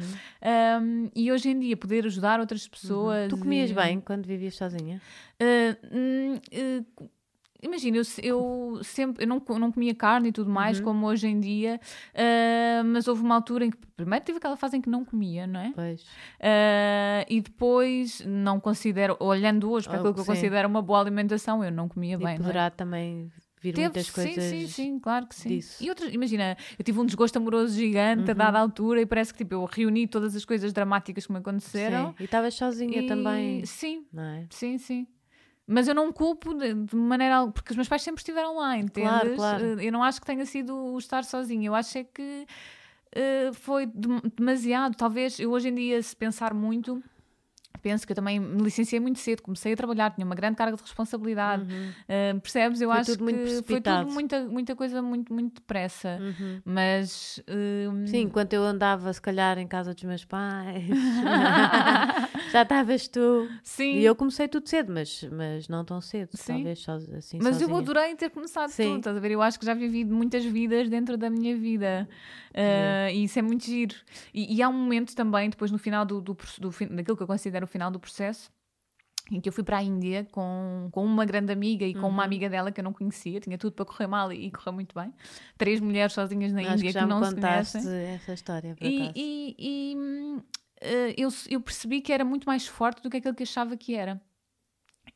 [0.83, 3.29] Um, e hoje em dia poder ajudar outras pessoas.
[3.29, 5.01] Tu comias e- bem quando vivias sozinha?
[5.41, 6.35] Uh, hum,
[6.99, 7.09] uh,
[7.65, 10.85] Imagina, eu, eu sempre eu não, não comia carne e tudo mais, Uhum.
[10.85, 11.79] como hoje em dia,
[12.13, 15.47] uh, mas houve uma altura em que primeiro tive aquela fase em que não comia,
[15.47, 15.71] não é?
[15.73, 16.01] Pois.
[16.01, 20.31] Uh, e depois não considero, olhando hoje para Oh, aquilo que eu sim.
[20.31, 22.33] considero uma boa alimentação, eu não comia E bem.
[22.35, 22.37] é?
[22.37, 24.43] poderá também vir Teve, muitas coisas.
[24.43, 25.49] Sim, sim, sim, claro que sim.
[25.49, 25.83] disso.
[25.83, 28.37] E outras, imagina, eu tive um desgosto amoroso gigante a Uhum.
[28.37, 32.09] dada altura e parece que tipo, eu reuni todas as coisas dramáticas que me aconteceram.
[32.09, 32.15] Sim.
[32.19, 34.45] E estavas sozinha e- também, Sim, não é?
[34.51, 35.07] sim, sim.
[35.67, 39.35] Mas eu não culpo de, de maneira porque os meus pais sempre estiveram lá, entendes?
[39.35, 39.65] Claro, claro.
[39.81, 42.45] Eh, Eu não acho que tenha sido o estar sozinha, eu acho é que
[43.11, 44.95] eh, foi dem- demasiado.
[44.95, 47.01] Talvez eu hoje em dia, se pensar muito,
[47.85, 50.75] penso que eu também me licenciei muito cedo, comecei a trabalhar, tinha uma grande carga
[50.75, 51.63] de responsabilidade.
[52.09, 52.81] Eh, percebes?
[52.81, 52.93] Eu Uhum.
[52.95, 56.17] Foi acho tudo muito que foi tudo muita, muita coisa muito, muito depressa.
[56.19, 56.61] Uhum.
[56.65, 60.83] Mas eh, Sim, enquanto eu andava, se calhar, em casa dos meus pais,
[62.51, 63.47] já estavas tu.
[63.61, 63.99] sim.
[63.99, 66.53] E eu comecei tudo cedo, mas, mas não tão cedo, Sim.
[66.53, 67.77] talvez só, assim Mas eu sozinha.
[67.79, 68.83] adorei ter começado Sim.
[68.83, 69.29] tudo, estás a ver?
[69.31, 72.07] Eu acho que já vivi muitas vidas dentro da minha vida.
[72.51, 73.95] Uh, e isso é muito giro.
[74.33, 77.27] E, e há um momento também, depois no final do, do, do daquilo que eu
[77.27, 78.49] considero o final do processo,
[79.29, 82.07] em que eu fui para a Índia com, com uma grande amiga e com Uhum.
[82.07, 84.71] uma amiga dela que eu não conhecia, tinha tudo para correr mal e, e correu
[84.71, 85.11] muito bem.
[85.57, 87.81] Três mulheres sozinhas na Acho Índia que que, não se conhecem.
[88.15, 90.41] essa história, por E, e- e, hum,
[90.79, 93.93] eh, eu, eu percebi que era muito mais forte do que aquilo que achava que
[93.95, 94.21] era.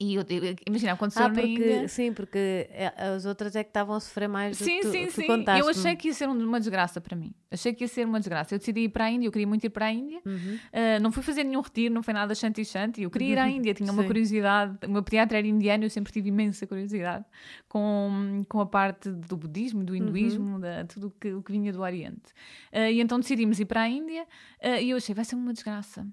[0.01, 1.87] E eu, eu, imagina, aconteceu Ah, porque, Índia.
[1.89, 4.91] sim, porque é, as outras é que estavam a sofrer mais do Sim, que tu,
[4.93, 5.27] sim, sim.
[5.27, 5.59] contaste.
[5.61, 7.33] Eu achei que ia ser um- uma desgraça para mim.
[7.51, 8.55] Achei que ia ser uma desgraça.
[8.55, 10.21] Eu decidi ir para a Índia, eu queria muito ir para a Índia.
[10.25, 10.55] Uhum.
[10.71, 13.01] Uh, não fui fazer nenhum retiro, não foi nada shanti shanti.
[13.01, 14.77] Eu queria ir à Índia, tinha uma curiosidade.
[14.87, 17.25] O meu pediatra era indiano, eu sempre tive imensa curiosidade
[17.67, 20.59] com, com a parte do budismo, do hinduísmo, Uhum.
[20.61, 22.31] da, tudo o que, o que vinha do Oriente.
[22.73, 24.23] Uh, e então decidimos ir para a Índia
[24.63, 26.07] uh, e eu achei, vai ser uma desgraça.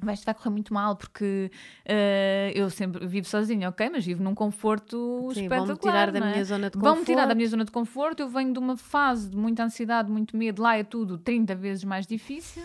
[0.00, 1.50] Vai, isto vai correr muito mal porque
[1.86, 3.88] uh, eu sempre vivo sozinha, ok?
[3.90, 5.66] Mas vivo num conforto Sim, espetacular.
[5.66, 6.30] vão-me tirar da é?
[6.32, 6.94] minha zona de conforto.
[6.94, 8.20] Vão-me tirar da minha zona de conforto.
[8.20, 10.62] Eu venho de uma fase de muita ansiedade, muito medo.
[10.62, 12.62] Lá é tudo 30 vezes mais difícil.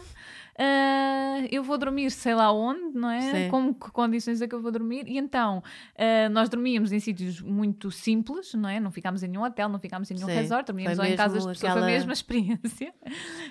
[0.57, 3.21] Ah, eu vou dormir sei lá onde, não é?
[3.21, 3.49] Sim.
[3.49, 5.07] Com que condições é que eu vou dormir?
[5.07, 5.63] E então,
[5.97, 8.79] ah, nós dormíamos em sítios muito simples, não é?
[8.79, 11.15] Não ficámos em nenhum hotel, não ficámos em nenhum Sim, resort, dormíamos foi ou em
[11.15, 12.93] casas de pessoas, a mesma experiência.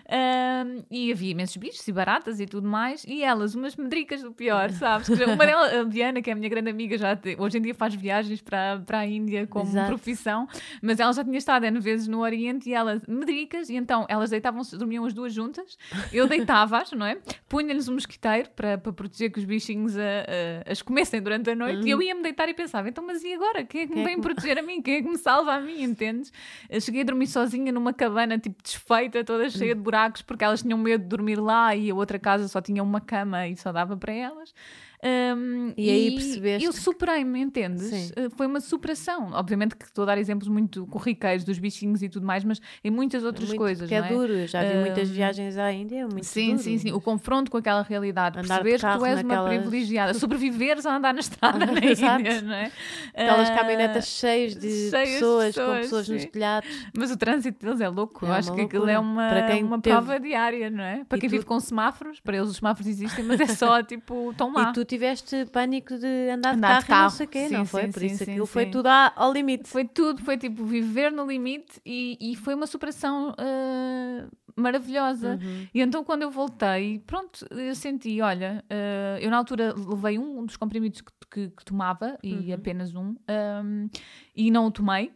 [0.08, 3.04] Ah, e havia imensos bichos e baratas e tudo mais.
[3.04, 5.08] E elas, umas medricas do pior, sabes?
[5.08, 7.74] Uma delas, a Diana, que é a minha grande amiga, já te- hoje em dia
[7.74, 9.88] faz viagens para, para a Índia como Exato.
[9.88, 10.46] profissão,
[10.80, 14.30] mas ela já tinha estado N vezes no Oriente e elas, medricas, e então elas
[14.30, 15.76] deitavam-se, dormiam as duas juntas,
[16.12, 17.18] eu deitava-as, não é?
[17.48, 21.54] punha-lhes um mosquiteiro para, para proteger que os bichinhos a, a- as comessem durante a
[21.54, 23.64] noite e eu ia-me deitar e pensava, então mas e agora?
[23.64, 24.02] Quem é que me Uhum.
[24.02, 24.80] É vem proteger a mim?
[24.82, 26.32] Quem é que me salva a mim, entendes?
[26.68, 30.62] Eu cheguei a dormir sozinha numa cabana tipo desfeita, toda cheia de buracos porque elas
[30.62, 33.72] tinham medo de dormir lá e a outra casa só tinha uma cama e só
[33.72, 34.54] dava para elas.
[35.04, 37.82] Um, E aí percebeste Eu superei-me, entendes?
[37.82, 38.10] Sim.
[38.16, 39.30] Uh, Foi uma superação.
[39.32, 42.90] Obviamente que estou a dar exemplos muito corriqueiros dos bichinhos e tudo mais, mas em
[42.90, 43.80] muitas outras Muito, coisas.
[43.88, 44.08] porque é é?
[44.08, 44.46] duro.
[44.46, 46.58] Já vi muitas viagens à Índia, é muito Sim, duro.
[46.62, 46.92] sim, sim.
[46.92, 48.38] O confronto com aquela realidade.
[48.38, 50.14] Andar Perceberes que tu és uma naquelas- privilegiada.
[50.14, 52.20] Sobreviveres a andar na estrada na Exato.
[52.20, 52.70] Índia, não é?
[53.14, 56.28] Aquelas Ah, caminhonetas cheias de cheias de pessoas, com pessoas, pessoas nos sim.
[56.28, 56.68] telhados.
[56.96, 58.24] Mas o trânsito deles é louco.
[58.24, 60.84] É Eu acho uma que aquilo é uma, Para quem uma teve- prova diária, não
[60.84, 61.04] é?
[61.08, 63.82] Para E quem tu- vive com semáforos, para eles os semáforos existem, mas é só
[63.82, 64.70] tipo, estão lá.
[64.70, 67.10] E tu tiveste pânico de andar, Andar de de carro, e não carro.
[67.10, 67.82] sei o quê, Sim, não foi?
[67.84, 69.68] sim, Por sim, isso aquilo foi tudo ao limite.
[69.68, 75.38] Foi tudo, foi tipo viver no limite e, e foi uma superação ah, maravilhosa.
[75.42, 75.66] Uhum.
[75.74, 80.40] E então quando eu voltei, pronto, eu senti, olha, ah, eu na altura levei um,
[80.40, 82.54] um dos comprimidos que, que- que tomava, e Uhum.
[82.54, 83.88] apenas um, ahm,
[84.36, 85.10] e não o tomei.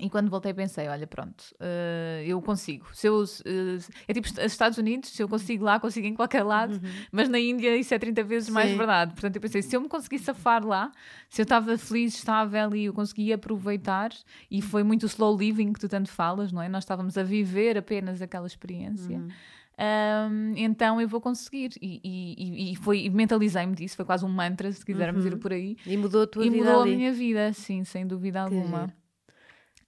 [0.00, 2.86] E quando voltei pensei, olha, pronto, ah, eu consigo.
[2.94, 6.42] Se eu, ah, é tipo os Estados Unidos, se eu consigo lá, consigo em qualquer
[6.42, 6.80] lado,
[7.12, 8.72] mas na Índia isso é 30 vezes mais Uhum.
[8.72, 8.78] Sim.
[8.78, 9.12] verdade.
[9.12, 10.90] Portanto, eu pensei, se eu me conseguir safar lá,
[11.28, 14.10] se eu estava feliz, estável e eu conseguia aproveitar,
[14.50, 16.68] e foi muito o slow living que tu tanto falas, não é?
[16.68, 19.18] Nós estávamos a viver apenas aquela experiência.
[19.18, 19.28] Uhum.
[19.82, 21.70] Um, então eu vou conseguir.
[21.80, 25.32] E, e- e- e foi, e mentalizei-me disso, foi quase um mantra, se quisermos Uhum.
[25.32, 25.76] ir por aí.
[25.86, 26.92] E mudou a tua e vida mudou ali.
[26.92, 28.92] a minha vida, sim, sem dúvida alguma.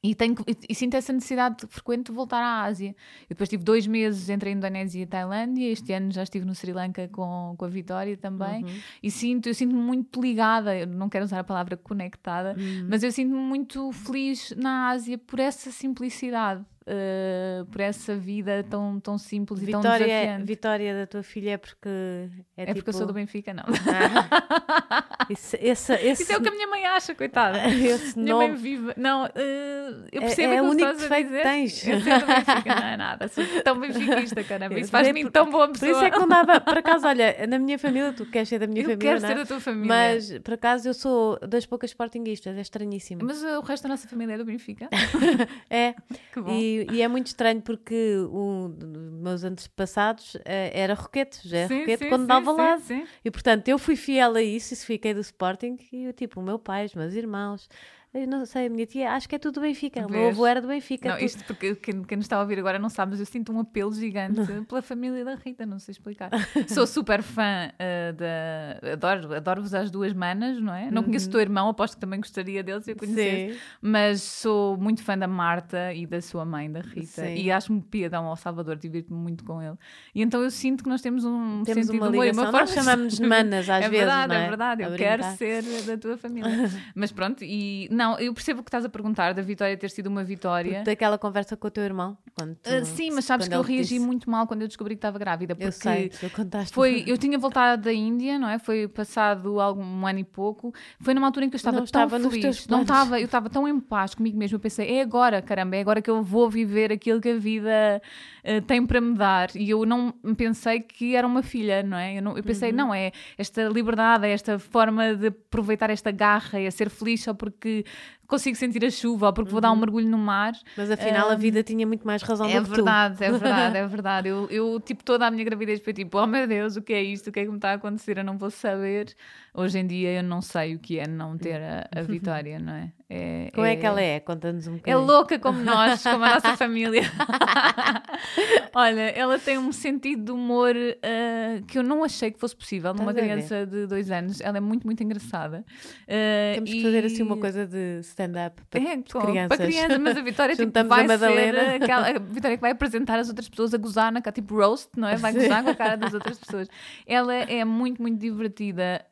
[0.05, 2.89] E, tenho, e, e sinto essa necessidade frequente de voltar à Ásia.
[2.89, 5.71] Eu depois tive dois meses entre a Indonésia e a Tailândia.
[5.71, 8.65] Este ano já estive no Sri Lanka com, com a Vitória também.
[8.65, 8.71] Uhum.
[9.01, 10.77] E sinto, eu sinto-me muito ligada.
[10.77, 12.87] Eu não quero usar a palavra conectada, Uhum.
[12.91, 16.65] mas eu sinto-me muito feliz na Ásia por essa simplicidade.
[16.87, 20.45] Eh, por essa vida tão, tão simples e tão Vitória, desafiante.
[20.45, 22.75] vitória da tua filha é porque é, É tipo...
[22.77, 23.65] porque eu sou do Benfica, não.
[23.67, 25.05] Ah.
[25.31, 27.59] Isso, esse, esse, Isso é o que a minha mãe acha, coitada.
[27.71, 28.95] esse Minha mãe nome viva.
[28.97, 31.87] Não, eh, eu É- percebo é aquilo o que único estás a que tens.
[31.87, 33.29] Eu sou do Benfica, não é nada.
[33.29, 34.79] Sou tão benfiquista, caramba.
[34.79, 35.93] Isso faz de mim Por- tão boa Por pessoa.
[35.93, 38.67] isso é que não dava, por acaso, olha, na minha família, tu queres ser da
[38.67, 39.37] minha eu família, quero não ser é?
[39.37, 39.87] da tua família.
[39.89, 43.23] Mas, por acaso, eu sou das poucas sportinguistas, é estranhíssimo.
[43.25, 44.89] Mas uh, o resto da nossa família é do Benfica.
[45.71, 45.95] É,
[46.33, 46.51] Que bom.
[46.53, 51.69] e, e é muito estranho porque o, dos meus antepassados eh, era Roquete, já é
[51.69, 52.83] Sim, Roquete sim, quando sim, dava lado.
[52.83, 53.07] sim.
[53.25, 56.43] E portanto, eu fui fiel a isso e fiquei do Sporting e eu, tipo, o
[56.43, 57.69] meu pai, os meus irmãos,
[58.15, 60.07] eu não sei, a minha tia, acho que é tudo do Benfica.
[60.07, 61.09] O meu avô era do Benfica.
[61.09, 61.25] Não, tudo.
[61.25, 63.61] isto porque quem, quem nos está a ouvir agora não sabe, mas eu sinto um
[63.61, 66.31] apelo gigante pela família da Rita, não sei explicar.
[66.69, 68.93] Sou super fã uh, da.
[68.93, 70.91] Adoro- Adoro-vos às duas manas, não é?
[70.91, 73.47] Não conheço o teu irmão, aposto que também gostaria dele se eu conhecesse.
[73.47, 73.53] Uhum.
[73.55, 73.59] Sim.
[73.81, 77.07] Mas sou muito fã da Marta e da sua mãe, da Rita.
[77.25, 77.35] Sim.
[77.35, 79.77] E acho-me piadão ao Salvador, divirto-me muito com ele.
[80.15, 82.51] E então eu sinto que nós temos um Temos sentido uma de humor uma Nós
[82.51, 84.45] forma de chamamos-nos manas às é vezes, Verdade, não é?
[84.45, 86.51] é verdade, A eu quero ser da tua família.
[86.95, 90.07] Mas pronto, e não, eu percebo o que estás a perguntar da vitória ter sido
[90.09, 90.83] uma vitória.
[90.83, 92.17] Daquela conversa com o teu irmão.
[92.37, 93.99] Tu- Ah, sim, mas sabes que eu reagi disse.
[94.01, 95.55] muito mal quando eu descobri que estava grávida.
[95.55, 96.75] Porque Eu sei, tu contaste.
[96.75, 98.59] foi, eu tinha voltado da Índia, não é?
[98.59, 100.73] Foi passado algum um ano e pouco.
[101.01, 102.67] Foi numa altura em que eu estava Não tão estava feliz.
[102.67, 104.57] Não estava, eu estava tão em paz comigo mesmo.
[104.57, 108.01] Eu pensei, é agora, caramba, é agora que eu vou viver aquilo que a vida
[108.45, 109.51] eh, tem para me dar.
[109.55, 112.19] E eu não pensei que era uma filha, não é?
[112.19, 112.77] Eu, não- eu pensei, Uhum.
[112.77, 117.33] não, é esta liberdade, é esta forma de aproveitar esta garra, é ser feliz só
[117.35, 117.85] porque
[118.27, 120.53] consigo sentir a chuva ou porque vou dar um mergulho no mar.
[120.77, 123.87] Mas afinal a vida tinha muito mais razão É do que verdade, é verdade, é
[123.89, 124.29] verdade.
[124.29, 127.03] Eu, eu, tipo, toda a minha gravidez foi tipo, oh meu Deus, o que é
[127.03, 127.29] isto?
[127.29, 128.19] O que é que me está a acontecer?
[128.19, 129.15] Eu não vou saber.
[129.55, 132.73] Hoje em dia eu não sei o que é não ter a, a vitória, não
[132.73, 132.91] é?
[133.11, 133.57] é tu.
[133.57, 134.19] Como é que ela é?
[134.19, 135.05] Conta-nos um É bocadinho.
[135.07, 137.03] louca como nós, como a nossa família.
[138.75, 142.95] Olha, ela tem um sentido de humor ah, que eu não achei que fosse possível
[142.95, 144.41] numa criança de dois anos.
[144.41, 145.65] Ela é muito, muito engraçada.
[146.09, 149.49] Ah, Temos que fazer assim uma e- coisa de stand-up para é, com- crianças.
[149.59, 151.59] para crianças, mas a Vitória tipo, vai a Madalena.
[151.71, 154.55] ser aquela, a Vitória que vai apresentar as outras pessoas a gozar na cara, tipo
[154.55, 155.17] roast, não é?
[155.17, 155.41] Vai Sim.
[155.41, 156.69] gozar com a cara das outras pessoas.
[157.07, 159.05] Ela é muito, muito divertida.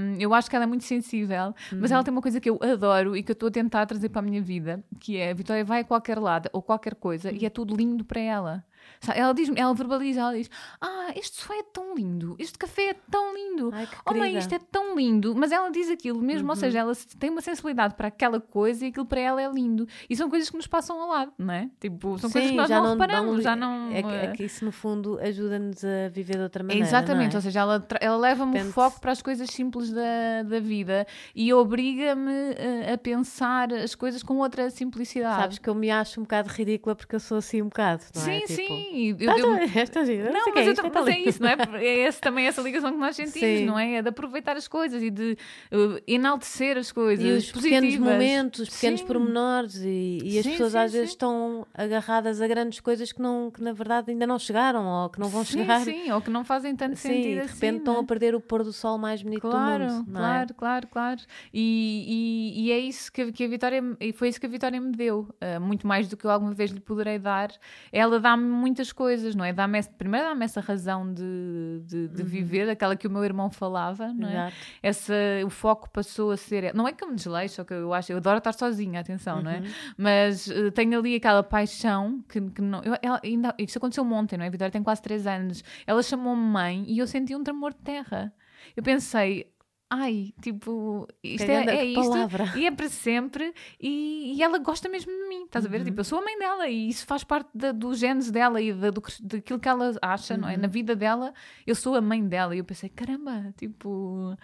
[0.00, 1.94] Hum, eu acho que ela é muito sensível, mas Uhum.
[1.96, 4.20] ela tem uma coisa que eu adoro e que eu estou a tentar trazer para
[4.20, 7.44] a minha vida, que é a Vitória vai a qualquer lado ou qualquer coisa e
[7.46, 8.64] é tudo lindo para ela.
[9.14, 12.94] Ela diz ela verbaliza, ela diz: Ah, este sofá é tão lindo, este café é
[13.10, 16.56] tão lindo, Ai, oh mãe, isto é tão lindo, mas ela diz aquilo mesmo, ou
[16.56, 19.86] seja, ela se- tem uma sensibilidade para aquela coisa e aquilo para ela é lindo.
[20.08, 21.70] E são coisas que nos passam ao lado, não é?
[21.80, 23.90] Tipo, são coisas que Sim, nós não, dão- reparamos, já não.
[23.92, 26.86] É, que- é eh, que isso no fundo ajuda-nos a viver de outra maneira.
[26.86, 27.42] Exatamente, não ou é?
[27.42, 32.32] seja, ela, ela leva-me o foco para as coisas simples da, da vida e obriga-me
[32.56, 35.36] eh, a pensar as coisas com outra simplicidade.
[35.36, 38.22] Sabes que eu me acho um bocado ridícula porque eu sou assim um bocado, não
[38.22, 38.24] é?
[38.24, 40.90] Sim, Tipo, sim, Sim, eu, Tá, eu- tá, esta gira, não, que mas, é eu
[40.92, 41.56] mas é isso, não é?
[41.84, 43.64] É esse, também essa ligação que nós sentimos, Sim.
[43.66, 43.94] não é?
[43.96, 45.36] É de aproveitar as coisas e de
[45.72, 47.98] uh, enaltecer as coisas E os pequenos positivas.
[48.12, 49.06] momentos, os pequenos Sim.
[49.06, 53.20] pormenores e, e as Sim, pessoas sim, às vezes estão agarradas a grandes coisas que,
[53.20, 55.80] não, que na verdade ainda não chegaram ou que não vão chegar.
[55.84, 57.52] Sim, ou que não fazem tanto Sim, sentido de assim.
[57.54, 58.00] repente não estão é?
[58.00, 60.04] a perder o pôr do sol mais bonito Claro, do mundo.
[60.08, 60.22] não é?
[60.46, 61.20] claro, claro, claro.
[61.52, 64.48] E, e, e é isso que, a- que a Vitória e foi isso que a
[64.48, 67.50] Vitória me deu, uh, muito mais do que eu alguma vez lhe poderei dar.
[67.92, 69.52] Ela dá-me muitas coisas, não é?
[69.52, 73.50] Dá-me esse- primeiro dá-me essa razão de, de, de viver, aquela que o meu irmão
[73.50, 74.32] falava, não é?
[74.32, 74.36] Uhum.
[74.38, 74.56] Exato.
[74.82, 75.14] Essa,
[75.46, 76.74] o foco passou a ser.
[76.74, 79.50] Não é que eu me desleixo, que eu acho, eu adoro estar sozinha, atenção, não
[79.50, 79.58] é?
[79.60, 79.66] Uhum.
[79.96, 82.82] Mas uh, tenho ali aquela paixão que, que não.
[82.82, 84.48] eu- ela ainda, isso aconteceu ontem, não é?
[84.48, 85.62] A Vitória tem quase 3 anos.
[85.86, 88.32] Ela chamou-me mãe e eu senti um tremor de terra.
[88.76, 89.50] Eu pensei.
[89.90, 92.52] Ai, tipo, isto é, é isto palavra.
[92.56, 95.72] e é para sempre e, e ela gosta mesmo de mim, estás a Uhum.
[95.72, 95.84] ver?
[95.84, 98.72] Tipo, eu sou a mãe dela e isso faz parte da, dos genes dela e
[98.72, 100.54] da, do, daquilo que ela acha, não é?
[100.56, 100.60] Uhum.
[100.60, 101.32] Na vida dela,
[101.66, 104.36] eu sou a mãe dela e eu pensei, caramba, tipo.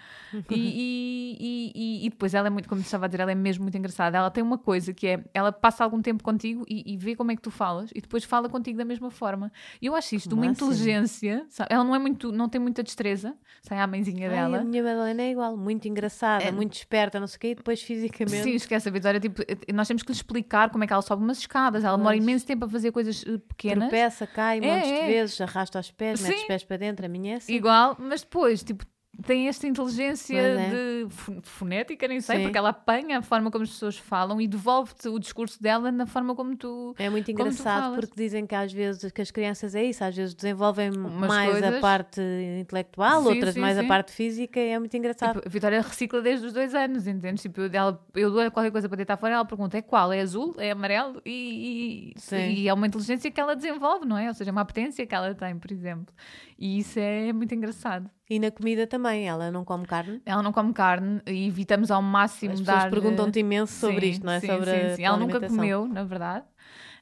[0.50, 0.50] E,
[1.74, 4.16] e, e, depois ela é muito, como estava a dizer, ela é mesmo muito engraçada.
[4.16, 7.36] Ela tem uma coisa que é, ela passa algum tempo contigo e, vê como é
[7.36, 9.52] que tu falas e depois fala contigo da mesma forma.
[9.80, 11.68] E eu acho isto uma inteligência, sabe?
[11.72, 14.58] Ela não é muito, não tem muita destreza, sai a mãezinha Ai, dela.
[14.60, 17.54] a minha Madalena é igual, muito engraçada, É- muito esperta, não sei o quê, e
[17.54, 18.42] depois fisicamente.
[18.42, 19.20] Sim, esquece a Vitória.
[19.20, 19.42] Tipo,
[19.74, 21.84] nós temos que lhe explicar como é que ela sobe umas escadas.
[21.84, 23.88] Ela demora imenso tempo a fazer coisas eh, pequenas.
[23.88, 25.06] Tropeça, cai É, montes de é.
[25.06, 26.46] vezes, arrasta os pés, mete os Sim.
[26.46, 27.52] pés para dentro, a minha é assim.
[27.54, 28.84] Igual, mas depois, tipo,
[29.26, 30.70] tem esta inteligência é.
[31.04, 32.42] de fo- fonética, nem sei, Sim.
[32.44, 36.06] porque ela apanha a forma como as pessoas falam e devolve-te o discurso dela na
[36.06, 36.94] forma como tu.
[36.98, 40.34] É muito engraçado porque dizem que às vezes que as crianças é isso, às vezes
[40.34, 41.80] desenvolvem Umas mais a coisas.
[41.80, 42.20] parte
[42.60, 43.84] intelectual, Sim, outras sim, mais sim.
[43.84, 45.34] a parte física, é muito engraçado.
[45.36, 47.42] Tipo, a Vitória recicla desde os dois anos, entendes?
[47.42, 50.12] Tipo, eu, ela, eu dou qualquer coisa para deitar fora, ela pergunta é qual?
[50.12, 50.54] É azul?
[50.58, 51.20] É amarelo?
[51.24, 54.28] E, e, e é uma inteligência que ela desenvolve, não é?
[54.28, 56.14] Ou seja, é uma apetência que ela tem, por exemplo.
[56.58, 58.10] E isso é muito engraçado.
[58.28, 60.22] E na comida também, ela não come carne.
[60.24, 62.90] Ela não come carne e evitamos ao máximo As pessoas dar.
[62.90, 64.40] perguntam-te imenso sobre Sim, isto, não é?
[64.40, 65.02] sim, sobre sim, sim.
[65.04, 66.44] Ela nunca comeu, na verdade.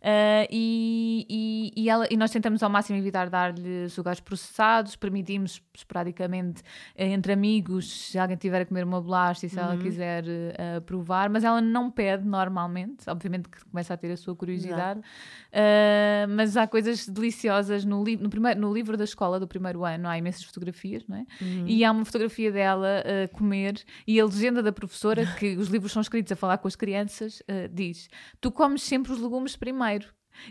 [0.04, 5.62] Ah, e, e, e, ela, e nós tentamos ao máximo evitar dar-lhe sugares processados, permitimos
[5.72, 6.62] esporadicamente
[6.96, 9.62] eh, entre amigos, se alguém tiver a comer uma bolacha e se Uhum.
[9.62, 14.16] ela quiser eh, provar, mas ela não pede normalmente, obviamente que começa a ter a
[14.16, 15.00] sua curiosidade,
[15.52, 19.84] Ah, mas há coisas deliciosas no, li no, primeiro, no livro da escola do primeiro
[19.84, 21.26] ano, há imensas fotografias, não é?
[21.40, 21.64] Uhum.
[21.66, 25.92] E há uma fotografia dela a comer e a legenda da professora, que os livros
[25.92, 28.08] são escritos a falar com as crianças, diz:
[28.40, 29.91] Tu comes sempre os legumes primeiro.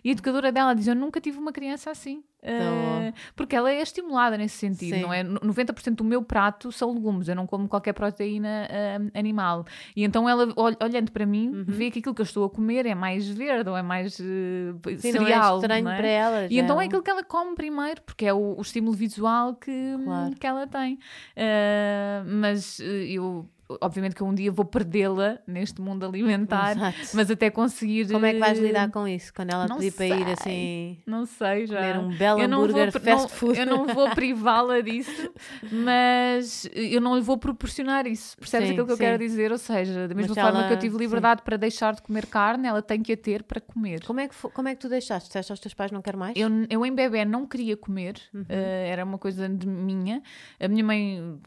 [0.03, 2.23] E a educadora dela diz: Eu nunca tive uma criança assim.
[2.43, 5.01] Eh, porque ela é estimulada nesse sentido, Sim.
[5.01, 5.21] não é?
[5.23, 9.65] No- 90% do meu prato são legumes, eu não como qualquer proteína eh, animal.
[9.95, 12.85] E então ela, ol- olhando para mim, vê que aquilo que eu estou a comer
[12.85, 15.55] é mais verde ou é mais eh, Sim, cereal.
[15.55, 15.97] não é estranho não é?
[15.97, 16.47] para ela.
[16.49, 19.71] E então é aquilo que ela come primeiro, porque é o, o estímulo visual que,
[20.03, 20.35] Claro.
[20.35, 20.97] que ela tem.
[21.37, 23.47] Ah, mas eh, eu,
[23.81, 26.97] obviamente, que um dia vou perdê-la neste mundo alimentar, Exato.
[27.13, 28.07] mas até conseguir.
[28.11, 29.33] Como é que vais eh, lidar com isso?
[29.33, 31.75] Quando ela não pedir para ir assim Não sei já.
[31.77, 33.59] comer um belo Eu não hambúrguer vou, fast não- food?
[33.59, 35.31] Eu não vou privá-la disso,
[35.71, 38.37] mas eu não lhe vou proporcionar isso.
[38.37, 39.03] Percebes Sim, aquilo que eu sim.
[39.03, 39.51] quero dizer?
[39.51, 42.25] Ou seja, da mesma Mas forma ela- que eu tive liberdade para deixar de comer
[42.27, 44.03] carne, ela tem que a ter para comer.
[44.05, 45.27] Como é que, como é que tu deixaste?
[45.29, 46.35] Disseste aos teus pais não quero mais?
[46.35, 48.45] Eu, eu em bebê não queria comer, Uhum.
[48.49, 50.21] eh, era uma coisa de minha.
[50.59, 51.39] A minha mãe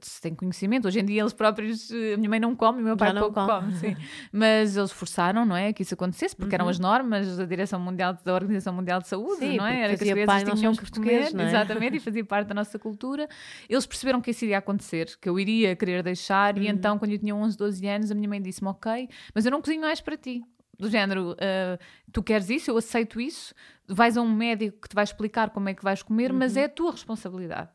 [0.00, 2.84] se tem conhecimento, hoje em dia eles próprios, eh, a minha mãe não come, o
[2.84, 3.72] meu pai pouco come, come.
[3.76, 3.96] sim.
[4.32, 6.70] Mas eles forçaram, não é, que isso acontecesse, porque eram Uhum.
[6.70, 9.80] as normas da Direção Mundial, da Organização Mundial de Saúde, Sim, não é?
[9.80, 11.42] Era que as crianças tinham que comer, é?
[11.48, 13.28] exatamente, e fazia parte da nossa cultura.
[13.68, 16.62] Eles perceberam que isso iria acontecer, que eu iria querer deixar, Uhum.
[16.62, 19.50] e então, quando eu tinha 11, 12 anos, a minha mãe disse-me, ok, mas eu
[19.50, 20.42] não cozinho mais para ti.
[20.78, 21.78] Do género, ah,
[22.12, 23.54] tu queres isso, eu aceito isso,
[23.86, 26.62] vais a um médico que te vai explicar como é que vais comer, mas Uhum.
[26.62, 27.68] é a tua responsabilidade.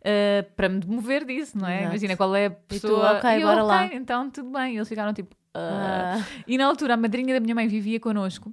[0.00, 1.78] Uh, para me demover disso, não é?
[1.80, 1.90] Exato.
[1.90, 3.18] Imagina qual é a pessoa.
[3.18, 3.94] ok, E eu, bora ok, lá.
[3.94, 4.76] então tudo bem.
[4.76, 5.34] Eles ficaram tipo.
[5.54, 8.52] "Ah." Ah, E na altura a madrinha da minha mãe vivia connosco.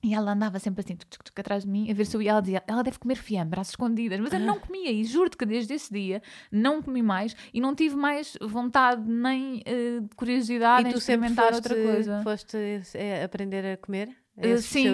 [0.00, 2.22] E ela andava sempre assim, tuc, tuc, tuc, atrás de mim, a ver se eu
[2.22, 2.30] ia.
[2.30, 4.20] Ela dizia, ela deve comer fiambre às escondidas.
[4.20, 4.92] Mas eu não comia.
[4.92, 6.22] E juro-te que desde esse dia
[6.52, 11.26] não comi mais e não tive mais vontade nem eh, de curiosidade e tu sempre
[11.26, 12.20] experimentar foste, outra coisa.
[12.22, 12.56] foste
[12.94, 14.08] eh, aprender a comer?
[14.40, 14.88] Uh, Esse sim,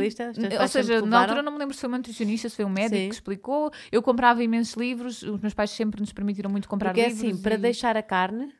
[0.60, 2.96] ou seja, na altura não me lembro se foi uma nutricionista, se foi um médico
[2.96, 3.08] Sim.
[3.08, 3.70] que explicou.
[3.92, 7.30] Eu comprava imensos livros, os meus pais sempre nos permitiram muito comprar Porque é livros.
[7.32, 8.50] assim, para e- deixar a carne,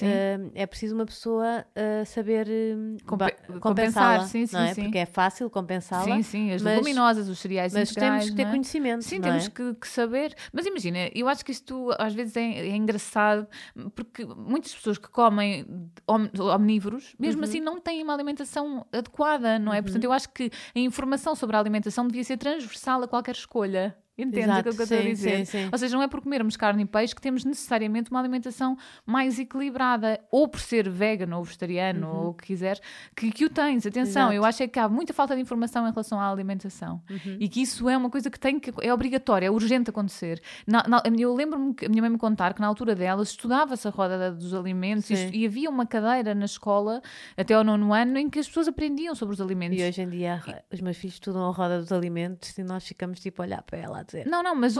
[0.00, 4.74] uh, é preciso uma pessoa uh, saber uh, Compe compensá-la, sim, sim, não é?
[4.74, 4.82] sim.
[4.84, 6.04] Porque é fácil compensá-la.
[6.04, 8.50] Sim, sim, as mas, leguminosas, os cereais Mas integrais, temos que ter é?
[8.50, 9.50] conhecimento, Sim, temos é?
[9.50, 10.34] que, que saber.
[10.52, 13.46] Mas imagina, eu acho que isto às vezes é, é engraçado,
[13.94, 15.66] porque muitas pessoas que comem
[16.06, 17.44] om- omnívoros, mesmo Uhum.
[17.48, 19.82] assim, não têm uma alimentação adequada, não é?
[19.82, 23.96] Portanto, eu acho que a informação sobre a alimentação devia ser transversal a qualquer escolha.
[24.18, 25.36] Entendes Exato, aquilo que eu estou a dizer?
[25.38, 25.68] sim, sim.
[25.72, 29.38] Ou seja, não é por comermos carne e peixe que temos necessariamente uma alimentação mais
[29.38, 32.80] equilibrada, ou por ser vegano ou vegetariano, ou o que quiseres,
[33.16, 33.86] que, que o tens.
[33.86, 34.32] Atenção, Uhum.
[34.32, 34.34] Exato.
[34.34, 37.36] eu acho é que há muita falta de informação em relação à alimentação Uhum.
[37.40, 40.42] e que isso é uma coisa que tem que é obrigatória, é urgente acontecer.
[40.66, 43.88] Na- na- eu lembro-me que a minha mãe me contar que na altura dela estudava-se
[43.88, 47.00] a roda da- dos alimentos e, e havia uma cadeira na escola
[47.36, 49.78] até ao nono ano em que as pessoas aprendiam sobre os alimentos.
[49.80, 53.18] E hoje em dia os meus filhos estudam a roda dos alimentos e nós ficamos
[53.20, 54.26] tipo a olhar para ela a dizer.
[54.26, 54.74] Não, não, mas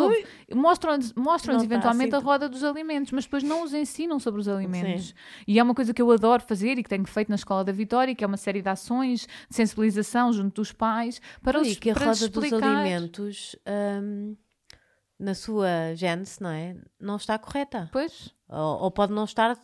[0.54, 2.22] mostram-nos mostram tá eventualmente assim.
[2.24, 5.14] a roda dos alimentos, mas depois não os ensinam sobre os alimentos.
[5.46, 7.72] E é uma coisa que eu adoro fazer e que tenho feito na Escola da
[7.72, 11.90] Vitória, que é uma série de ações de sensibilização junto dos pais para os que
[11.90, 12.76] a roda lhes dos explicar.
[12.76, 13.56] alimentos,
[14.02, 14.36] hum,
[15.18, 16.76] na sua gênese, não é?
[17.00, 17.88] Não está correta.
[17.92, 19.56] Pois, Ou, ou pode não estar.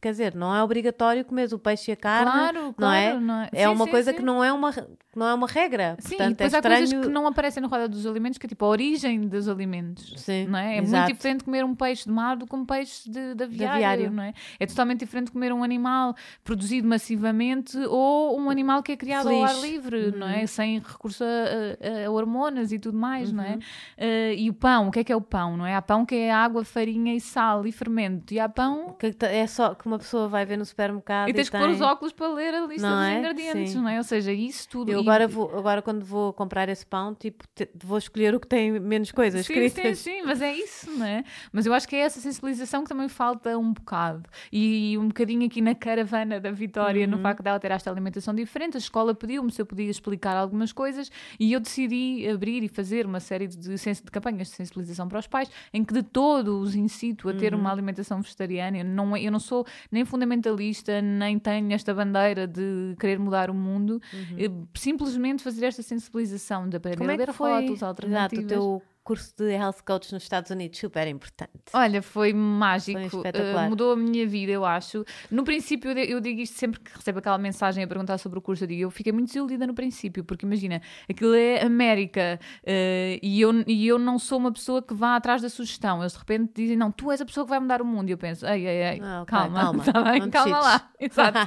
[0.00, 2.32] Quer dizer, não é obrigatório comer o peixe e a carne.
[2.32, 2.76] claro, claro.
[2.76, 3.20] não é?
[3.20, 3.48] não é?
[3.52, 4.16] É Sim, uma sim, coisa sim.
[4.16, 4.74] que não é uma,
[5.18, 5.96] não é uma regra.
[6.00, 8.46] Sim, Portanto, e depois é há coisas que não aparecem na roda dos alimentos, que
[8.46, 10.14] é tipo a origem dos alimentos.
[10.20, 10.76] Sim, Não é?
[10.76, 11.04] é exato.
[11.04, 14.10] muito diferente comer um peixe de mar do que um peixe de, de aviário, aviário.
[14.10, 14.34] não é?
[14.58, 19.42] É totalmente diferente comer um animal produzido massivamente ou um animal que é criado ao
[19.44, 19.62] ar Feliz.
[19.62, 20.32] livre, não Uhum.
[20.32, 20.46] é?
[20.46, 23.58] Sem recurso a, a- a hormonas e tudo mais, não é?
[23.96, 25.74] Eh, e o pão, o que é que é o pão, não é?
[25.74, 28.32] Há pão que é água, farinha e sal e fermento.
[28.34, 31.48] E há pão Que é só que uma pessoa vai ver no supermercado e tens
[31.48, 31.60] que tem...
[31.60, 33.18] pôr os óculos para ler a lista Não dos é?
[33.18, 33.78] ingredientes, Sim.
[33.80, 33.98] não é?
[33.98, 34.90] Ou seja, isso tudo.
[34.90, 38.40] Eu e- agora, vou, agora quando vou comprar esse pão, tipo, te- vou escolher o
[38.40, 39.98] que tem menos coisas Sim, sim, escritas.
[39.98, 41.24] sim, mas é isso, não é?
[41.52, 44.28] Mas eu acho que é essa sensibilização que também falta um bocado.
[44.52, 47.10] E um bocadinho aqui na caravana da Vitória, Uhum.
[47.12, 50.72] no facto dela ter esta alimentação diferente, a escola pediu-me se eu podia explicar algumas
[50.72, 55.08] coisas e eu decidi abrir e fazer uma série de, sens- de campanhas de sensibilização
[55.08, 57.38] para os pais, em que de todo os incito a Uhum.
[57.38, 58.78] ter uma alimentação vegetariana.
[58.78, 63.54] Eu não, eu não sou nem fundamentalista, nem tenho esta bandeira de querer mudar o
[63.54, 64.00] mundo.
[64.36, 66.98] Eu simplesmente fazer esta sensibilização de aprender.
[66.98, 67.50] Como a é ler que foi?
[67.50, 68.44] rótulos Exato, alternativas.
[68.44, 71.50] o teu curso de health coach nos Estados Unidos, super importante.
[71.72, 73.66] Olha, foi mágico, Foi espetacular.
[73.66, 75.04] eh, mudou a minha vida, eu acho.
[75.30, 78.64] No princípio, eu, digo isto sempre que recebo aquela mensagem a perguntar sobre o curso,
[78.64, 80.80] eu digo, eu fiquei muito desiludida no princípio, porque imagina,
[81.10, 85.42] aquilo é América eh, e, eu, e eu não sou uma pessoa que vá atrás
[85.42, 86.00] da sugestão.
[86.00, 88.08] Eles de repente dizem, não, tu és a pessoa que vai mudar o mundo.
[88.08, 90.90] E eu penso, ei, ei, ei, Ah, ok, calma, calma, tá bem, calma lá.
[91.00, 91.38] Exato.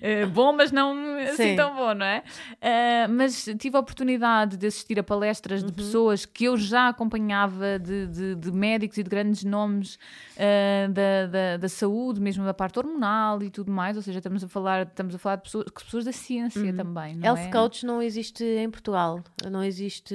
[0.00, 1.56] Eh, bom, mas não assim Sim.
[1.56, 2.22] tão bom, não é?
[2.60, 5.66] Eh, mas tive a oportunidade de assistir a palestras Uhum.
[5.68, 9.98] de pessoas que eu já acompanhava, de, de- de médicos e de grandes nomes
[10.36, 13.96] eh, da, da, da saúde, mesmo da parte hormonal e tudo mais.
[13.96, 17.14] Ou seja, estamos a falar, estamos a falar de pessoas, pessoas da ciência também.
[17.16, 17.36] Não Uhum.
[17.38, 17.50] health é?
[17.50, 19.20] coach não existe em Portugal.
[19.50, 20.14] Não existe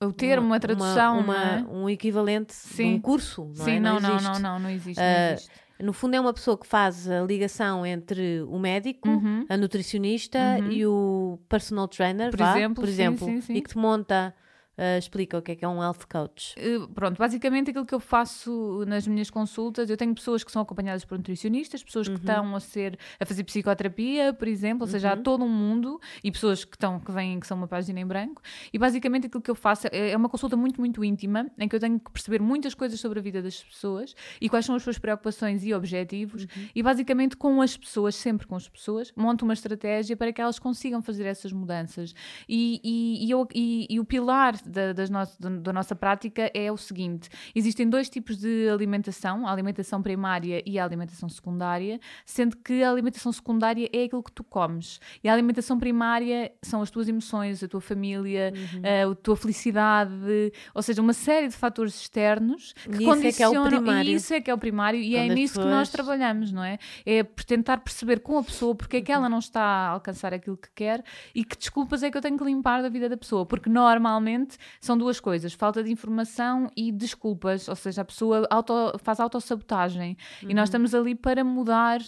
[0.00, 1.56] O termo, uma- a tradução, uma- não é?
[1.62, 2.94] uma- um equivalente de Sim.
[2.94, 3.44] um curso.
[3.56, 3.80] Não Sim, é?
[3.80, 4.32] não, não, existe.
[4.32, 5.00] não, não, não existe.
[5.00, 5.50] Não existe.
[5.78, 9.44] No fundo, é uma pessoa que faz a ligação entre o médico, Uhum.
[9.46, 10.38] a nutricionista
[10.70, 13.52] e o personal trainer, Por vá, exemplo, por sim, exemplo, sim, sim.
[13.54, 14.34] e que te monta,
[14.78, 16.54] ah, explica o que é que é um health coach.
[16.58, 20.62] Uh, pronto, basicamente aquilo que eu faço nas minhas consultas, eu tenho pessoas que são
[20.62, 22.14] acompanhadas por nutricionistas, pessoas Uhum.
[22.14, 26.00] que estão a ser a fazer psicoterapia, por exemplo, ou seja, há todo um mundo
[26.22, 28.42] e pessoas que estão que vêm que são uma página em branco.
[28.72, 31.74] E basicamente aquilo que eu faço é é uma consulta muito muito íntima, em que
[31.74, 34.82] eu tenho que perceber muitas coisas sobre a vida das pessoas e quais são as
[34.82, 36.42] suas preocupações e objetivos.
[36.44, 36.68] Uhum.
[36.74, 40.58] E basicamente com as pessoas, sempre com as pessoas, monto uma estratégia para que elas
[40.58, 42.14] consigam fazer essas mudanças.
[42.48, 46.50] E, e, e eu- e- e o pilar da, das nossas- da- da nossa prática
[46.54, 52.00] é o seguinte: existem dois tipos de alimentação, a alimentação primária e a alimentação secundária,
[52.24, 55.00] sendo que a alimentação secundária é aquilo que tu comes.
[55.22, 59.12] E a alimentação primária são as tuas emoções, a tua família, Uhum.
[59.12, 63.48] a tua felicidade, ou seja, uma série de fatores externos que isso é que é
[63.48, 63.68] o condicionam.
[63.82, 64.10] primário.
[64.10, 66.52] E isso é que é o primário, e é Quando as nisso que nós trabalhamos,
[66.52, 66.78] não é?
[67.04, 69.18] É por tentar perceber com a pessoa porque é que Uhum.
[69.18, 71.02] ela não está a alcançar aquilo que quer
[71.34, 74.55] e que desculpas é que eu tenho que limpar da vida da pessoa, porque normalmente
[74.80, 80.16] são duas coisas: falta de informação e desculpas, ou seja, a pessoa auto, faz autossabotagem.
[80.42, 82.00] E nós estamos ali para mudar,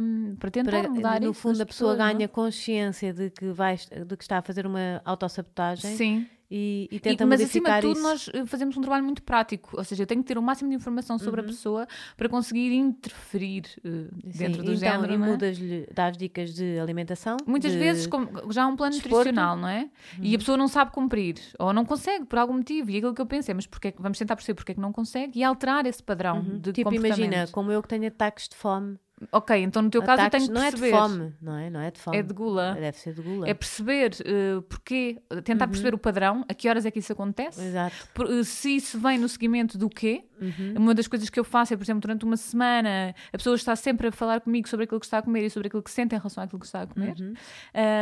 [0.00, 1.96] hum, para tentar Para- mudar no isso fundo, nas a pessoa é?
[1.96, 5.96] ganha consciência de que, vai, de que está a fazer uma autossabotagem.
[5.96, 8.02] Sim, e, e E- tenta mas acima modificar de tudo, isso.
[8.08, 10.70] nós eh, fazemos um trabalho muito prático, ou seja, eu tenho que ter o máximo
[10.70, 11.46] de informação sobre Uhum.
[11.46, 11.86] a pessoa
[12.16, 15.12] para conseguir interferir Sim, dentro do então, género.
[15.12, 15.18] E é?
[15.18, 17.36] mudas-lhe, dás dicas de alimentação.
[17.46, 18.08] Muitas de- vezes
[18.50, 19.14] já há um plano desporto.
[19.16, 19.18] Uhum.
[19.34, 19.88] nutricional, não é?
[20.20, 22.90] E a pessoa não sabe cumprir, ou não consegue por algum motivo.
[22.90, 24.80] E aquilo que eu penso é, mas porque que, vamos tentar perceber porque é que
[24.80, 28.56] não consegue e alterar esse padrão de Tipo, imagina, como eu que tenho ataques de
[28.56, 28.98] fome.
[29.32, 30.98] Ok, então no teu caso eu ataques, tenho que não é de perceber.
[31.02, 31.70] fome, não é?
[31.70, 32.18] Não é de fome.
[32.18, 32.74] É de gula.
[32.74, 33.48] Deve ser de gula.
[33.48, 37.58] É perceber eh, porquê, tentar perceber o padrão, a que horas é que isso acontece,
[37.60, 37.66] Uhum.
[37.66, 37.96] Exato.
[38.12, 40.24] por- eh, se isso vem no seguimento do quê.
[40.38, 40.74] Uhum.
[40.76, 43.74] Uma das coisas que eu faço é, por exemplo, durante uma semana, a pessoa está
[43.74, 46.14] sempre a falar comigo sobre aquilo que está a comer e sobre aquilo que sente
[46.14, 47.14] em relação àquilo que está a comer.
[47.18, 47.32] Uhum.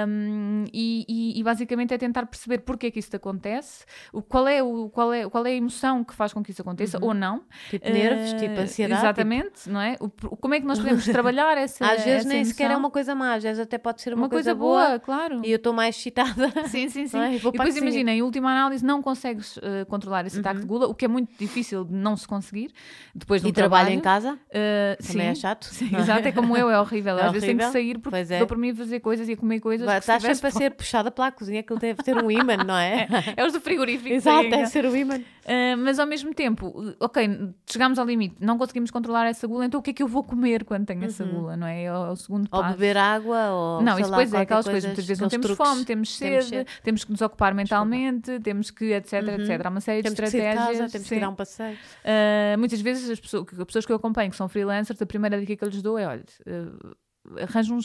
[0.08, 4.20] Um, e, e- e basicamente é tentar perceber porque é que isso te acontece, o,
[4.20, 6.98] qual, é o, qual, é, qual é a emoção que faz com que isso aconteça
[7.00, 7.44] ou não.
[7.70, 9.00] Tipo nervos, Eh, tipo ansiedade.
[9.00, 9.96] Exatamente, não é?
[10.00, 12.80] O- como é que nós podemos trabalhar essa Às vezes essa nem sequer é emoção?
[12.80, 15.40] uma coisa má, às vezes até pode ser uma, Uma coisa boa, claro.
[15.44, 16.52] E eu estou mais excitada.
[16.68, 17.18] Sim, sim, sim.
[17.18, 17.36] É?
[17.36, 20.94] E depois imagina, em última análise, não consegues eh, controlar esse ataque de gula, o
[20.94, 22.70] que é muito difícil de não se conseguir
[23.14, 23.98] depois de um E trabalho trabalho.
[23.98, 25.30] em casa, Eh, também sim.
[25.30, 25.64] é chato.
[25.66, 27.18] Sim, exato, é como eu, é horrível.
[27.18, 27.72] É Às vezes tenho que horrível.
[27.82, 28.38] sair porque Pois é.
[28.38, 29.88] dou para mim a fazer coisas e a comer coisas.
[29.90, 32.76] Se Estás sempre a ser puxada pela cozinha, que ele deve ter um imã, não
[32.76, 33.06] é?
[33.36, 34.12] É os do frigorífico.
[34.14, 35.16] Exato, deve ser o imã.
[35.16, 39.66] Uh, mas ao mesmo tempo, uh, ok, chegámos ao limite, não conseguimos controlar essa gula,
[39.66, 41.84] então o que é que eu vou comer quando tenho essa gula, não é?
[41.84, 42.74] É o, é segundo Ou passo.
[42.74, 45.66] beber água, ou Não, isso depois é aquelas coisas, muitas vezes não temos truques.
[45.66, 49.66] fome, temos Temos sede, temos que nos ocupar mentalmente, temos que, etc, etc.
[49.66, 50.78] Há uma série Temos de que estratégias.
[50.78, 51.20] casa, temos que sim.
[51.20, 51.76] dar um passeio.
[52.04, 55.40] Uh, muitas vezes as pessoas, as pessoas que eu acompanho que são freelancers, a primeira
[55.40, 56.94] dica que eu lhes dou é: olha, uh,
[57.38, 57.80] arranjam um,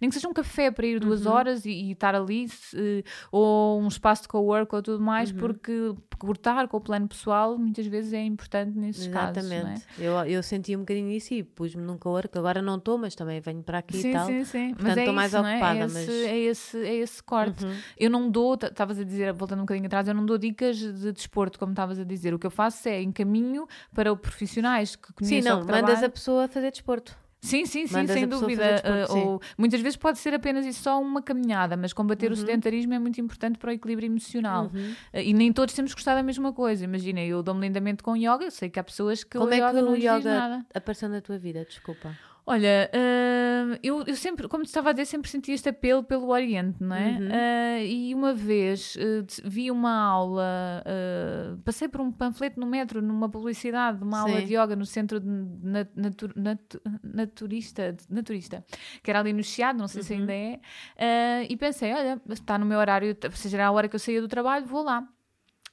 [0.00, 1.32] nem que seja um café para ir duas Uhum.
[1.32, 5.38] horas e, e estar ali, se- ou um espaço de co-work ou tudo mais, Uhum.
[5.38, 9.42] porque cortar com o plano pessoal muitas vezes é importante nesses casos.
[9.44, 9.56] Não é?
[9.58, 9.86] Exatamente.
[9.98, 13.40] Eu, eu senti um bocadinho isso e pus-me num cowork, agora não estou, mas também
[13.40, 14.26] venho para aqui e Sim, tal.
[14.26, 14.74] sim, sim.
[14.74, 15.52] Portanto, mas é estou isso, mais não é?
[15.56, 17.64] ocupada, É esse, mas- é esse, é esse corte.
[17.64, 17.76] Uhum.
[17.98, 21.12] Eu não dou, estavas a dizer, voltando um bocadinho atrás, eu não dou dicas de
[21.12, 22.32] desporto, como estavas a dizer.
[22.34, 26.06] O que eu faço é encaminho para profissionais que Sim, conheçam não, o mandas trabalho.
[26.06, 27.16] a pessoa a fazer desporto.
[27.44, 28.72] Sim, sim, sim, Mandas sem dúvida.
[28.74, 29.18] desporto, sim.
[29.20, 32.34] ou, muitas vezes pode ser apenas e só uma caminhada, mas combater Uhum.
[32.34, 34.66] o sedentarismo é muito importante para o equilíbrio emocional.
[34.66, 36.84] Uh, e nem todos temos que gostar da mesma coisa.
[36.84, 39.56] Imagina, eu dou-me lindamente com yoga, eu sei que há pessoas que Como o é
[39.58, 40.66] que yoga não o diz yoga nada.
[40.72, 41.64] apareceu na tua vida?
[41.64, 42.16] Desculpa.
[42.44, 46.28] Olha, ah, eu, eu sempre, como te estava a dizer, sempre senti este apelo pelo
[46.28, 47.10] Oriente, não é?
[47.12, 47.28] Uhum.
[47.30, 48.94] Ah, e uma vez
[49.28, 54.20] te- vi uma aula, ah, passei por um panfleto no metro, numa publicidade, de uma
[54.22, 54.46] aula Sim.
[54.46, 58.64] de yoga no centro de na- natu- natu- naturista, naturista,
[59.04, 60.06] que era ali no Chiado, não sei Uhum.
[60.08, 60.60] se ainda é,
[60.98, 64.00] ah, e pensei, olha, está no meu horário, ou seja, era a hora que eu
[64.00, 65.06] saía do trabalho, vou lá.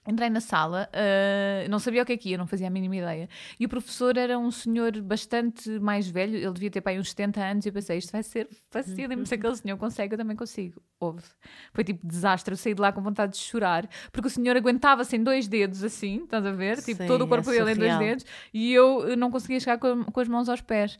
[0.10, 2.96] Entrei na sala, ah, não sabia o que é que ia, não fazia a mínima
[2.96, 3.30] ideia.
[3.60, 7.42] E o professor era um senhor bastante mais velho, ele devia ter aí uns 70
[7.42, 10.82] anos, e eu pensei, isto vai ser facílimo, se aquele senhor consegue, eu também consigo.
[11.00, 11.24] Houve.
[11.74, 15.16] Foi tipo desastre, eu saí de lá com vontade de chorar, porque o senhor aguentava-se
[15.16, 16.82] em dois dedos assim, estás a ver?
[16.82, 18.00] Tipo, Sim, todo o corpo é dele em dois surreal.
[18.00, 20.98] dedos, e eu eh, não conseguia chegar com, com as mãos aos pés.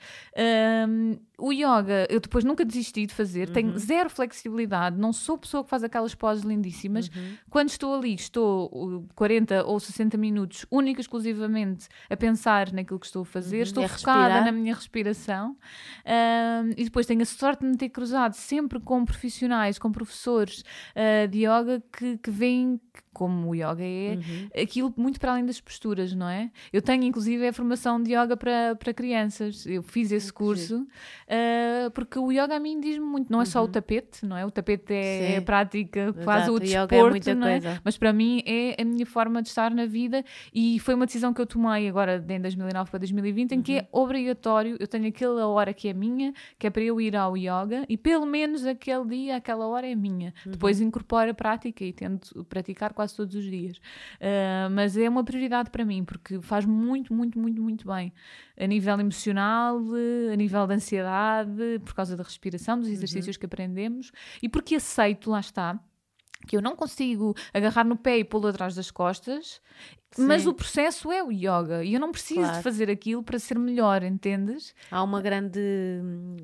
[1.40, 3.54] O yoga, eu depois nunca desisti de fazer, Uhum.
[3.54, 7.08] tenho zero flexibilidade, não sou pessoa que faz aquelas poses lindíssimas.
[7.10, 7.34] Uhum.
[7.50, 13.00] Quando estou ali, estou uh, 40 ou 60 minutos, única e exclusivamente a pensar naquilo
[13.00, 14.46] que estou a fazer, estou É focada respirar.
[14.46, 15.56] na minha respiração.
[16.78, 20.64] E depois tenho a sorte de me ter cruzado sempre com profissionais, com professores
[20.96, 22.80] ah, de yoga que, que veem
[23.14, 24.62] como o yoga é Uhum.
[24.64, 26.52] aquilo muito para além das posturas, não é?
[26.72, 29.66] Eu tenho inclusive a formação de yoga para, para crianças.
[29.66, 30.86] Eu fiz esse curso
[31.28, 34.46] ah, porque o yoga a mim diz-me muito, não é só o tapete, não é?
[34.46, 35.38] O tapete é, Uhum.
[35.40, 37.60] A prática, quase o o desporto, é não é?
[37.62, 37.82] coisa.
[37.84, 41.34] Mas para mim é a minha forma de estar na vida e foi uma decisão
[41.34, 44.02] que eu tomei agora de em 2009 para 2020 em que é Uhum.
[44.04, 47.86] obrigatório, eu tenho aquela hora que é minha, que é para eu ir ao yoga
[47.90, 50.34] e pelo menos aquele dia, aquela hora é minha.
[50.46, 50.52] Uhum.
[50.52, 53.80] Depois incorporo a prática e tento praticar quase todos os dias.
[54.20, 58.14] Ah, mas é uma prioridade para mim porque faz muito, muito, muito, muito bem
[58.58, 59.80] a nível emocional,
[60.32, 62.82] a nível de ansiedade, por causa da respiração, Uhum.
[62.82, 65.80] dos exercícios que aprendemos e porque aceito, lá está,
[66.48, 69.62] que eu não consigo agarrar no pé e pô-lo atrás das costas,
[70.18, 72.58] mas o processo é o yoga e eu não preciso Claro.
[72.58, 74.74] de fazer aquilo para ser melhor, entendes?
[74.90, 76.38] Há uma grande hum,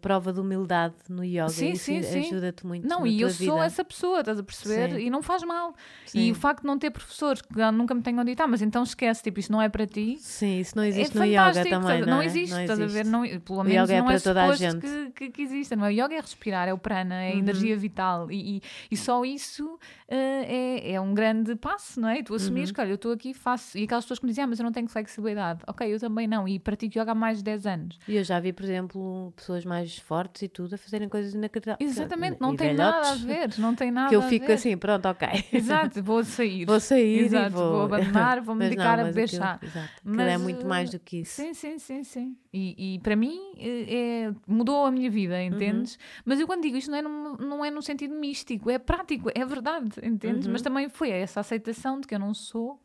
[0.00, 1.48] prova de humildade no yoga.
[1.48, 2.86] Sim, isso sim, ajuda-te muito.
[2.88, 3.64] Não, e eu sou vida.
[3.66, 4.92] essa pessoa, estás a perceber?
[4.96, 5.06] Sim.
[5.06, 5.74] E não faz mal.
[6.06, 6.20] Sim.
[6.26, 8.82] E o facto de não ter professores que nunca me tenham dito, ah, mas então
[8.82, 10.16] esquece, tipo, isto não é para ti.
[10.18, 12.00] Sim, isso não É existe no fantástico, yoga também.
[12.00, 12.24] Não, não é?
[12.26, 12.90] existe, Não estás a ver?
[13.00, 13.08] existe.
[13.10, 14.80] Não, pelo O menos yoga é não para é toda a gente.
[14.80, 15.76] que, que, que exista.
[15.76, 15.88] Não é?
[15.88, 17.38] O yoga é respirar, é o prana, é a Uhum.
[17.38, 18.30] energia vital.
[18.30, 22.18] E, e, e só isso eh, é, é um grande passo, não é?
[22.18, 22.74] E tu assumires Uhum.
[22.74, 23.78] que, olha, eu estou estou aqui, faço.
[23.78, 25.60] E aquelas pessoas que me dizem, ah, mas eu não tenho flexibilidade.
[25.66, 26.46] Ok, eu também não.
[26.48, 27.98] E pratico yoga há mais de 10 anos.
[28.08, 31.90] E eu já vi, por exemplo, pessoas mais fortes e tudo a fazerem coisas inacreditáveis.
[31.90, 33.50] Exatamente, não tem nada a ver.
[33.58, 35.28] Não tem nada Que eu fico assim, pronto, ok.
[35.52, 36.64] Exato, vou sair.
[36.64, 37.72] Vou sair Exato, vou...
[37.72, 39.58] vou abandonar, vou me dedicar não, a beber chá.
[39.62, 39.88] Exato.
[39.88, 41.34] É Mas, muito uh, mais do que isso.
[41.42, 42.36] Sim, sim, sim, sim.
[42.52, 45.46] E, e para mim eh, é- mudou a minha vida, Uhum.
[45.46, 45.98] entendes?
[46.24, 49.30] Mas eu quando digo isto não é, num, não é num sentido místico, é prático,
[49.34, 50.46] é verdade, entendes?
[50.46, 50.52] Uhum.
[50.52, 52.80] Mas também foi essa aceitação de que eu não sou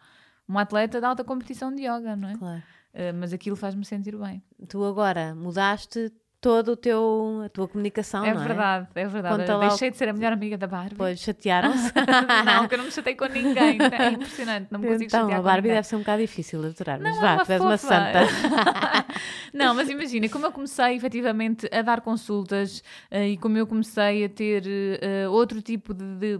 [0.47, 2.37] uma atleta de alta competição de yoga, não é?
[2.37, 2.63] Claro.
[2.93, 4.41] Eh, mas aquilo faz-me sentir bem.
[4.67, 9.37] Tu agora mudaste todo o teu, a tua comunicação, é não verdade, é verdade.
[9.37, 10.95] Conta Eu lá o- deixei de ser a melhor amiga da Barbie.
[10.95, 11.91] Pois, chatearam-se.
[12.45, 13.79] não, que eu não me chatei com ninguém.
[13.81, 16.67] É impressionante, não me consigo então, chatear a Barbie deve ser um bocado difícil de
[16.67, 18.19] aturar, mas Não, vá, é tu és uma santa.
[19.53, 24.25] não, mas imagina, como eu comecei efetivamente a dar consultas eh, e como eu comecei
[24.25, 24.63] a ter
[25.01, 26.37] eh, outro tipo de, de-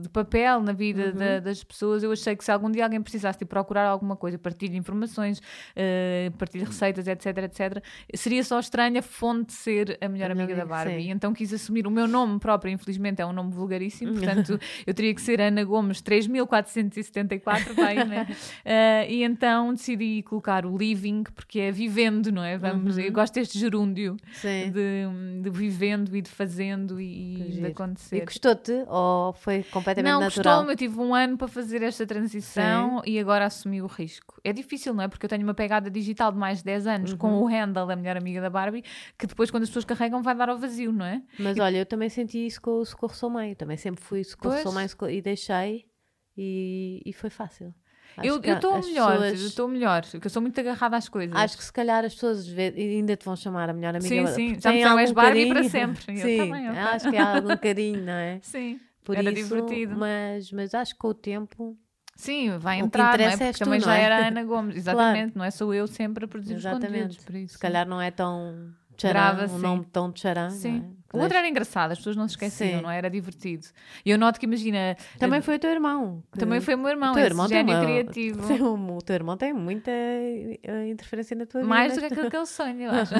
[0.00, 1.12] de- papel na vida Uhum.
[1.14, 4.38] da- das pessoas, eu achei que se algum dia alguém precisasse de procurar alguma coisa,
[4.38, 5.40] partilho informações,
[5.76, 7.82] eh, partilho receitas, etc, etc,
[8.14, 11.02] seria só estranha fonte ser a melhor A amiga da amiga, Barbie.
[11.04, 11.10] sim.
[11.10, 15.14] Então quis assumir o meu nome próprio, infelizmente é um nome vulgaríssimo, portanto eu teria
[15.14, 18.26] que ser Ana Gomes 3474, vai, né?
[18.64, 22.56] Eh, e então decidi colocar o living, porque é vivendo, não é?
[22.58, 23.02] Vamos, Uhum.
[23.04, 24.70] Eu gosto deste gerúndio Sim.
[24.70, 28.16] de, de vivendo e de fazendo e, e de acontecer.
[28.16, 30.54] E gostou-te ou foi completamente Não, natural?
[30.58, 30.72] gostou-me.
[30.72, 34.40] Eu tive um ano para fazer esta transição e agora assumi o risco.
[34.44, 35.08] É difícil, não é?
[35.08, 37.42] Porque eu tenho uma pegada digital de mais de 10 anos com Uhum.
[37.42, 38.84] o handle da melhor amiga da Barbie,
[39.18, 41.22] que depois, quando as pessoas carregam, vai dar ao vazio, não é?
[41.38, 43.54] Mas olha, eu também senti isso com o Socorro Sou Mãe.
[43.54, 44.62] Também sempre fui Socorro Pois.
[44.62, 45.86] Sou Mãe Socorro- e deixei
[46.36, 47.74] e, e foi fácil.
[48.16, 51.34] Acho eu estou melhor, pessoas- eu estou melhor, porque eu sou muito agarrada às coisas.
[51.34, 54.26] Acho que se calhar as pessoas ainda te vão chamar a melhor amiga.
[54.26, 54.60] Sim, sim.
[54.60, 55.70] Já me és algum Barbie para carinho.
[55.70, 56.04] sempre.
[56.12, 58.38] E eu Sim, também, acho que há algum carinho, não é?
[58.42, 59.96] Sim, Por era isso, divertido.
[59.96, 61.78] Mas, mas acho que com o tempo,
[62.16, 63.36] Sim, vai entrar, não é?
[63.36, 64.02] Porque tu, também não já é?
[64.02, 65.50] era a Ana Gomes, exatamente, não é?
[65.50, 66.92] Sou eu sempre a produzir os Exatamente.
[66.94, 67.52] conteúdos, por isso.
[67.54, 68.74] se calhar não é tão
[69.08, 70.50] tcharam, um nome tão tcharam.
[70.50, 70.78] Sim.
[70.80, 71.00] não é?
[71.12, 72.82] O outro era engraçado, as pessoas não se esqueciam, Sim.
[72.82, 72.96] não é?
[72.98, 73.66] Era divertido.
[74.04, 76.22] E eu noto que, imagina, Também foi o teu irmão.
[76.32, 78.42] que- também foi o meu irmão, o teu irmão tem gênio uma- criativo.
[78.46, 81.68] Sim, o, teu irmão tem muita eh, interferência na tua vida.
[81.68, 83.14] Mais do que aquilo que ele sonha, eu acho.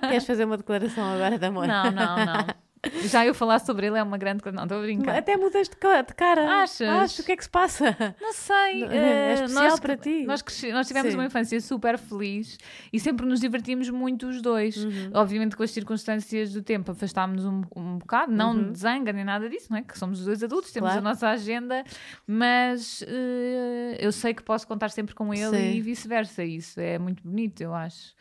[0.00, 1.66] Queres fazer uma declaração agora de amor?
[1.66, 2.46] não, não, não.
[3.08, 4.56] Já eu falar sobre ele é uma grande coisa.
[4.56, 5.16] Não, estou a brincar.
[5.16, 6.62] Até mudas de ca- de cara.
[6.62, 6.88] Achas?
[6.88, 7.96] Acho, o que é que se passa?
[8.20, 8.84] Não sei.
[8.84, 8.96] É
[9.30, 10.24] eh, especial nós, para ti.
[10.26, 11.18] Nós, cresci- nós tivemos Sim.
[11.18, 12.58] uma infância super feliz
[12.92, 14.76] e sempre nos divertimos muito os dois.
[14.76, 15.10] Uhum.
[15.14, 18.72] Obviamente, com as circunstâncias do tempo, afastámos um, um bocado, não Uhum.
[18.72, 19.82] de zanga nem nada disso, não é?
[19.82, 21.06] Que somos os dois adultos, temos Claro.
[21.06, 21.84] a nossa agenda,
[22.26, 25.72] mas eh, eu sei que posso contar sempre com ele Sim.
[25.76, 26.44] e vice-versa.
[26.44, 28.14] Isso é muito bonito, eu acho.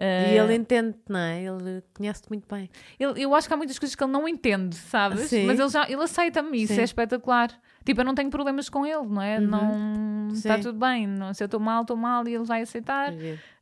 [0.00, 1.42] E Eh, ele entende, não é?
[1.42, 2.70] Ele conhece-te muito bem.
[2.98, 5.28] ele- eu acho que há muitas coisas que ele não entende, sabes?
[5.28, 5.44] Sim.
[5.46, 6.80] Mas ele, já, ele aceita-me, isso Sim.
[6.80, 7.50] é espetacular.
[7.84, 9.38] Tipo, eu não tenho problemas com ele, não é?
[9.38, 9.46] Uhum.
[9.46, 11.06] Não está tudo bem.
[11.06, 13.12] Não, se eu estou mal, estou mal e ele vai aceitar.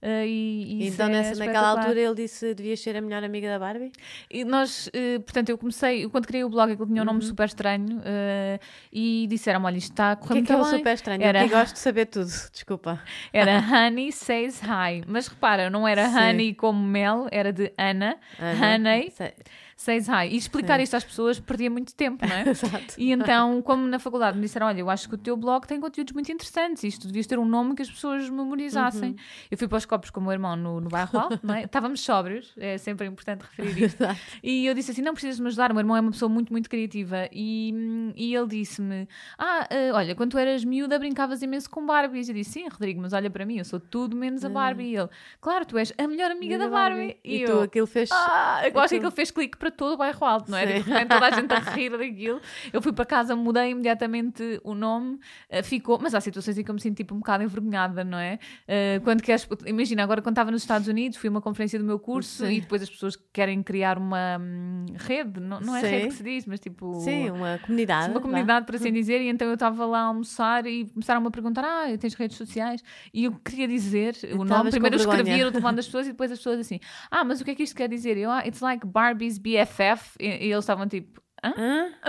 [0.01, 3.49] Eh, e, e então, é nessa, naquela altura, ele disse devias ser a melhor amiga
[3.49, 3.91] da Barbie?
[4.31, 7.47] E nós, eh, portanto, eu comecei, quando criei o blog, aquilo tinha um nome super
[7.47, 8.61] estranho eh,
[8.93, 10.19] e disseram: Olha, isto está a Uhum.
[10.23, 10.79] O correr que é que é bem.
[10.79, 11.23] super estranho?
[11.23, 12.27] Era- Eu gosto de saber tudo.
[12.53, 13.01] Desculpa.
[13.33, 15.03] Era Honey Says Hi.
[15.07, 16.17] Mas repara, não era Sim.
[16.19, 19.33] Honey como mel, era de Ana, Ana, Honey sei-
[19.81, 20.27] Says Hi.
[20.29, 22.49] E explicar isto às pessoas perdia muito tempo, não é?
[22.51, 22.95] Exato.
[22.99, 25.81] E então, como na faculdade me disseram, olha, eu acho que o teu blog tem
[25.81, 29.11] conteúdos muito interessantes, isto devias ter um nome que as pessoas memorizassem.
[29.11, 29.17] Uhum.
[29.53, 31.63] Eu fui para os copos com o meu irmão no, no bairro alto, não é?
[31.63, 34.03] Estávamos sóbrios, é sempre importante referir isto.
[34.03, 34.21] Exato.
[34.43, 36.53] E eu disse assim, não precisas me ajudar, o meu irmão é uma pessoa muito,
[36.53, 37.29] muito criativa.
[37.33, 39.09] E, e ele disse-me,
[39.39, 42.29] ah, eh, olha, quando tu eras miúda brincavas imenso com Barbies.
[42.29, 44.85] Eu disse, sim, Rodrigo, mas olha para mim, eu sou tudo menos a Barbie.
[44.91, 45.09] E ele,
[45.41, 47.17] claro, tu és a melhor amiga da Barbie.
[47.25, 48.11] E, eu, tu, aquilo fez.
[48.13, 50.67] ah, eu acho que Aquilo- ele fez clique para todo o bairro alto, não é?
[50.67, 52.41] De repente toda a gente a rir daquilo.
[52.73, 55.99] Eu fui para casa, mudei imediatamente o nome, eh, ficou.
[56.01, 58.39] Mas há situações em que eu me sinto tipo um bocado envergonhada, não é?
[58.67, 59.49] Eh, quando queres.
[59.67, 62.53] Imagina, agora quando estava nos Estados Unidos, fui a uma conferência do meu curso Sim.
[62.53, 66.09] e depois as pessoas querem criar uma hum, rede, não, não é rede Sim.
[66.09, 67.01] que se diz, mas tipo.
[67.01, 68.11] Sim, uma comunidade.
[68.11, 71.31] Uma comunidade, por assim dizer, e então eu estava lá a almoçar e começaram-me a
[71.31, 72.83] perguntar: Ah, tens redes sociais?
[73.13, 74.71] E eu queria dizer o nome.
[74.71, 77.45] Primeiro eu escrevia o telefone das pessoas e depois as pessoas assim: Ah, mas o
[77.45, 78.17] que é que isto quer dizer?
[78.17, 80.17] Eu, ah, it's like Barbie's BFF.
[80.21, 81.55] E, e eles estavam tipo: Hã?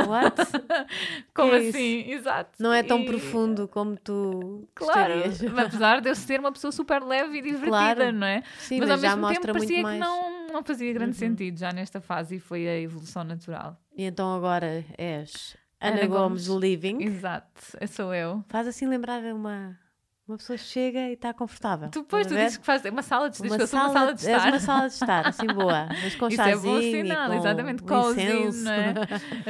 [0.07, 0.35] What?
[1.35, 2.11] Como é assim?
[2.11, 2.51] Exato.
[2.61, 5.41] Não é tão E- profundo como tu Claro, gostarias.
[5.67, 8.11] apesar de eu ser uma pessoa super leve e divertida, Claro.
[8.11, 8.43] não é?
[8.57, 9.95] Sim, mas, mas, ao já mesmo tempo parecia mais.
[9.95, 11.29] que não, não fazia grande Uhum.
[11.29, 13.77] sentido já nesta fase e foi a evolução natural.
[13.95, 16.61] E então agora és Ana, Ana Gomes, Gomes.
[16.63, 17.03] Living.
[17.03, 18.43] Exato, sou eu.
[18.49, 19.77] Faz assim lembrar uma,
[20.29, 21.89] Uma pessoa chega e está confortável.
[21.89, 24.21] Tu, depois, tu dizes que faz uma sala de, uma uma sala, uma sala de
[24.21, 24.47] estar.
[24.49, 25.87] uma sala de estar, assim boa.
[26.03, 27.83] Mas com Isso é bom sinal, com exatamente.
[27.83, 28.63] incenso.
[28.63, 28.93] não é?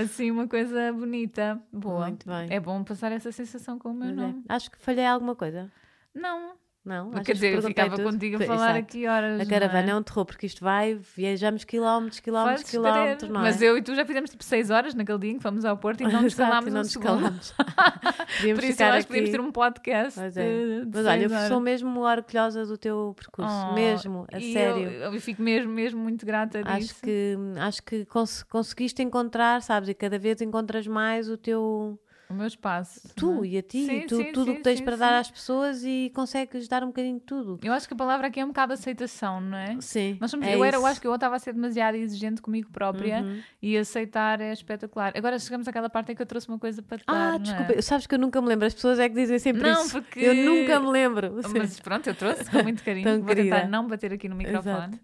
[0.02, 1.62] Assim, uma coisa bonita.
[1.74, 2.08] Boa.
[2.08, 2.48] Muito bem.
[2.50, 4.22] É bom passar essa sensação com o meu Pois é.
[4.22, 4.44] nome.
[4.48, 5.70] Acho que falhei alguma coisa.
[6.16, 6.54] Não.
[6.90, 8.12] Não, achas Quer que dizer, eu ficava tudo?
[8.12, 8.80] contigo a falar exato.
[8.80, 9.36] aqui horas.
[9.40, 9.92] A não caravana é?
[9.92, 13.44] é um terror, porque isto vai, viajamos quilómetros, quilómetros, quilómetros, não é?
[13.44, 15.78] Mas eu e tu já fizemos tipo 6 horas naquele dia em que fomos ao
[15.78, 17.08] Porto e não nos Exato, calámos e não um nos segundo.
[17.22, 17.54] calámos.
[18.40, 19.32] Podíamos Por isso acho que podíamos aqui.
[19.32, 20.20] ter um podcast.
[20.20, 20.30] É.
[20.30, 24.88] de- de Mas olha, eu sou mesmo orgulhosa do teu percurso, Oh, mesmo, a sério.
[24.90, 26.94] Eu, eu fico mesmo, mesmo muito grata disso.
[26.94, 32.00] Acho que, acho que cons- conseguiste encontrar, sabes, e cada vez encontras mais o teu.
[32.32, 33.10] O meu espaço.
[33.16, 33.48] Tu é?
[33.48, 35.84] e a ti, Sim, tu, sim, tudo o que tens sim, para dar às pessoas
[35.84, 37.60] e consegues dar um bocadinho de tudo.
[37.64, 39.76] Eu acho que a palavra aqui é um bocado aceitação, não é?
[39.82, 40.16] Sim.
[40.22, 42.70] Nós somos, é eu, era, eu acho que eu estava a ser demasiado exigente comigo
[42.72, 43.42] própria Uhum.
[43.60, 45.12] e aceitar é espetacular.
[45.16, 47.14] Agora chegamos àquela parte em que eu trouxe uma coisa para te dar.
[47.14, 47.40] Ah, não é?
[47.40, 50.00] desculpa, sabes que eu nunca me lembro, as pessoas é que dizem sempre Não, isso.
[50.00, 51.34] porque- Eu nunca me lembro.
[51.58, 53.06] Mas pronto, eu trouxe com muito carinho.
[53.06, 53.68] Tão Vou tentar querida.
[53.68, 55.00] não bater aqui no microfone.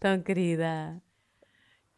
[0.00, 0.96] Tão querida.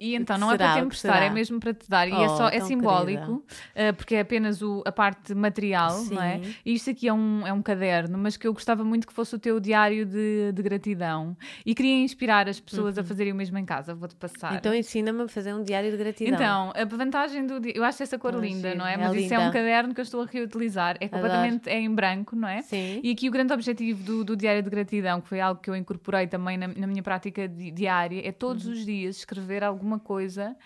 [0.00, 0.70] E então não é será?
[0.70, 2.08] para te emprestar, é mesmo para te dar.
[2.08, 3.44] E é, Oh, só, é tão simbólico,
[3.74, 6.38] eh, porque é apenas o- a parte material, não é?
[6.38, 6.54] Sim.
[6.64, 9.34] E isto aqui é um, é um caderno, mas que eu gostava muito que fosse
[9.34, 11.36] o teu diário de, de gratidão.
[11.66, 13.94] E queria inspirar as pessoas a fazerem o mesmo em casa.
[13.94, 14.52] Vou-te passar.
[14.52, 14.56] Uhum.
[14.56, 16.34] Então ensina-me a fazer um diário de gratidão.
[16.34, 17.60] Então, a vantagem do.
[17.74, 18.94] Eu acho essa cor linda, não é?
[18.94, 19.52] É Mas isso é um linda.
[19.52, 20.96] caderno que eu estou a reutilizar.
[20.98, 22.62] É completamente é em branco, não é?
[22.62, 23.00] Sim.
[23.02, 25.76] E aqui o grande objetivo do, do Diário de Gratidão, que foi algo que eu
[25.76, 28.72] incorporei também na, na minha prática di- diária, é todos Uhum.
[28.72, 30.56] os dias escrever alguma coisa eh,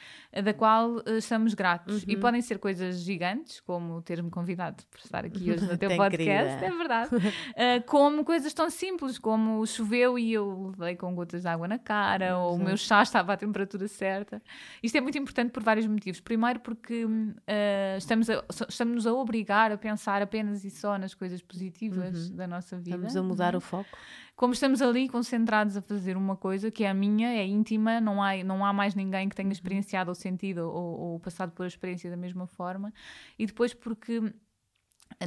[0.43, 2.03] da qual eh, estamos gratos.
[2.03, 2.09] Uhum.
[2.09, 5.97] E podem ser coisas gigantes, como ter-me convidado para estar aqui hoje no teu Tem
[5.97, 6.67] podcast, querida.
[6.67, 7.11] é verdade.
[7.57, 11.79] Eh, como coisas tão simples, como choveu e eu levei com gotas de água na
[11.79, 14.43] cara, ou o meu chá estava à temperatura certa.
[14.83, 16.21] Isto é muito importante por vários motivos.
[16.21, 17.07] Primeiro, porque
[17.47, 22.47] eh, estamos a, estamos a obrigar a pensar apenas e só nas coisas positivas da
[22.47, 22.97] nossa vida.
[22.97, 23.03] Uhum.
[23.03, 23.57] Vamos a mudar é?
[23.57, 23.97] o foco.
[24.37, 28.21] Como estamos ali concentrados a fazer uma coisa que é a minha, é íntima, não
[28.21, 31.69] há, não há mais ninguém que tenha experienciado ou sentido ou, ou passado por a
[31.69, 32.93] experiência da mesma forma.
[33.39, 34.21] E depois porque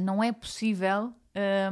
[0.02, 1.14] não é possível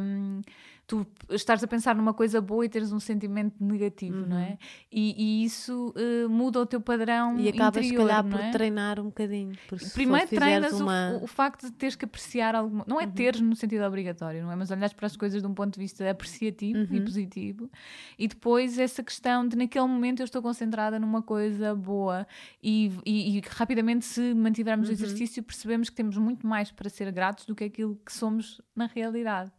[0.01, 0.41] hum,
[0.87, 4.57] tu estares a pensar numa coisa boa e teres um sentimento negativo, não é?
[4.93, 8.41] E, e isso eh, muda o teu padrão E acabas, se interior, calhar, não por
[8.41, 8.51] é?
[8.53, 9.53] treinar um bocadinho.
[9.78, 11.11] Se Primeiro treinas o- uma...
[11.11, 11.18] Uhum.
[11.18, 12.84] o, o facto de teres que apreciar alguma.
[12.87, 14.55] Não é teres no sentido obrigatório, não é?
[14.55, 16.87] Mas olhares para as coisas de um ponto de vista apreciativo Uhum.
[16.97, 17.70] e positivo.
[18.16, 22.26] E depois essa questão de naquele momento eu estou concentrada numa coisa boa
[22.62, 24.95] e, e- e rapidamente, se mantivermos Uhum.
[24.95, 28.61] o exercício, percebemos que temos muito mais para ser gratos do que aquilo que somos
[28.74, 29.51] na realidade.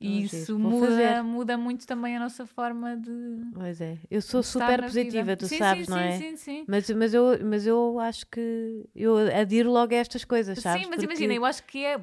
[0.00, 0.42] E giro.
[0.42, 1.22] isso muda, fazer.
[1.22, 3.10] muda muito também a nossa forma de.
[3.52, 3.98] Pois é.
[4.10, 5.36] Eu sou super positiva, vida.
[5.36, 6.18] tu sim, sabes, sim, não sim, é?
[6.18, 6.64] Sim, sim.
[6.66, 10.82] Mas, mas, eu, mas eu acho que eu adiro logo a estas coisas, sabes?
[10.84, 12.00] Sim, mas Porque- imagina, eu acho que é.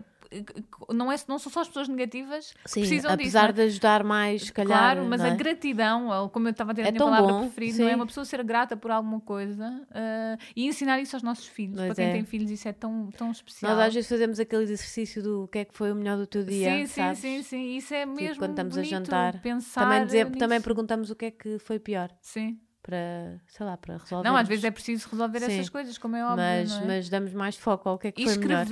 [0.93, 3.21] Não, é, não são só as pessoas negativas que Sim, precisam disso.
[3.37, 3.53] apesar é?
[3.53, 4.77] de ajudar mais, se calhar.
[4.95, 5.35] Claro, mas não a é?
[5.35, 7.89] gratidão, como eu estava a ter a É minha tão palavra bom, preferida, não é?
[7.89, 7.95] sim.
[7.95, 11.75] Uma pessoa ser grata por alguma coisa ah, e ensinar isso aos nossos filhos.
[11.77, 12.11] Pois Para quem é.
[12.11, 13.75] tem filhos, isso é tão, tão especial.
[13.75, 16.27] Nós às vezes fazemos aquele exercício do o que é que foi o melhor do
[16.27, 17.19] teu dia, sim, sim, sabes?
[17.19, 17.75] sim, sim.
[17.77, 18.19] Isso é mesmo.
[18.27, 19.41] Tipo, quando estamos bonito, a jantar,
[19.73, 22.59] também, dizer, também perguntamos o que é que foi pior Sim.
[22.81, 24.27] para, sei lá, para resolver.
[24.27, 25.45] Não, às vezes é preciso resolver Sim.
[25.45, 26.37] essas coisas, como é óbvio.
[26.37, 26.85] mas, é?
[26.85, 28.65] mas damos mais foco ao que é que E foi melhor.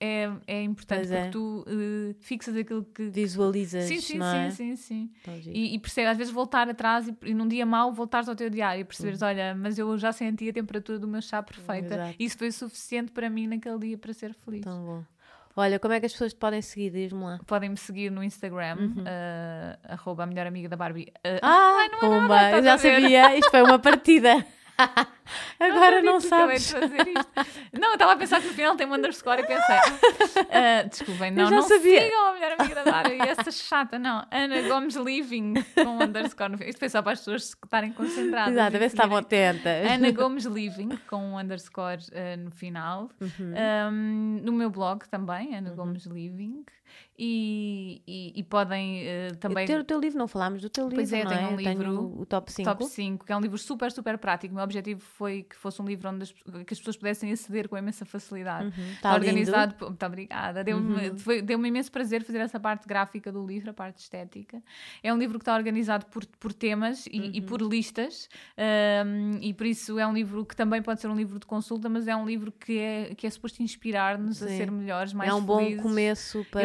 [0.00, 1.16] É, é importante Pois é.
[1.22, 3.04] porque tu eh, fixas aquilo que.
[3.08, 4.50] Visualizas, Sim, sim, não sim, é?
[4.50, 5.10] sim, sim.
[5.24, 5.56] Tão giro.
[5.56, 8.50] E, e percebe, às vezes voltar atrás e, e num dia mau voltares ao teu
[8.50, 9.28] diário e perceberes, Uhum.
[9.28, 11.94] olha, mas eu já senti a temperatura do meu chá perfeita.
[11.94, 12.16] Exato.
[12.18, 14.62] Isso foi suficiente para mim naquele dia para ser feliz.
[14.62, 15.04] Tão bom.
[15.58, 16.90] Olha, como é que as pessoas te podem seguir?
[16.90, 17.40] Diz-me lá.
[17.46, 18.76] Podem me seguir no Instagram,
[19.06, 21.10] eh, arroba a melhor amiga da Barbie.
[21.24, 21.38] Uhum.
[21.40, 23.34] Ah, não é pomba, nada, já sabia.
[23.38, 24.44] Isto foi uma partida.
[25.58, 26.70] Agora não de sabes.
[26.70, 27.30] fazer isto.
[27.72, 29.76] Não, eu estava a pensar que no final tem um underscore e pensei.
[30.50, 32.02] ah, desculpem, não, não sabia.
[32.02, 34.26] sigam a melhor amiga da Barbie, essa chata, não.
[34.30, 36.70] Ana Gomes Living com um underscore no final.
[36.70, 38.52] Isto foi só para as pessoas estarem concentradas.
[38.52, 39.90] Exato, a e ver se estavam atentas.
[39.90, 43.10] Ana Gomes Living com um underscore ah, no final.
[43.20, 43.54] Uhum.
[43.90, 46.64] Um, no meu blog também, Ana Gomes Living.
[47.18, 49.64] E, e, e podem ah, também.
[49.64, 51.46] O teu, o teu livro, não falámos do teu livro, Pois é, não tenho é?
[51.46, 52.68] um Eu tenho livro, o top 5.
[52.70, 54.52] Top 5, que é um livro super, super prático.
[54.52, 57.68] O meu objetivo foi que fosse um livro onde as, que as pessoas pudessem aceder
[57.68, 58.66] com imensa facilidade.
[58.66, 58.70] Uhum.
[58.84, 58.98] lindo.
[59.06, 59.14] Uhum.
[59.14, 59.74] organizado.
[59.76, 60.62] por- Muito obrigada.
[60.62, 64.62] Deu-me foi- deu-me imenso prazer fazer essa parte gráfica do livro, a parte estética.
[65.02, 67.46] É um livro que está organizado por, por temas e, e Uhum.
[67.46, 68.28] por listas,
[69.06, 71.88] um, e por isso é um livro que também pode ser um livro de consulta,
[71.88, 75.34] mas é um livro que é, que é suposto inspirar-nos a ser melhores, mais É
[75.34, 75.82] um bom felizes.
[75.82, 76.62] começo para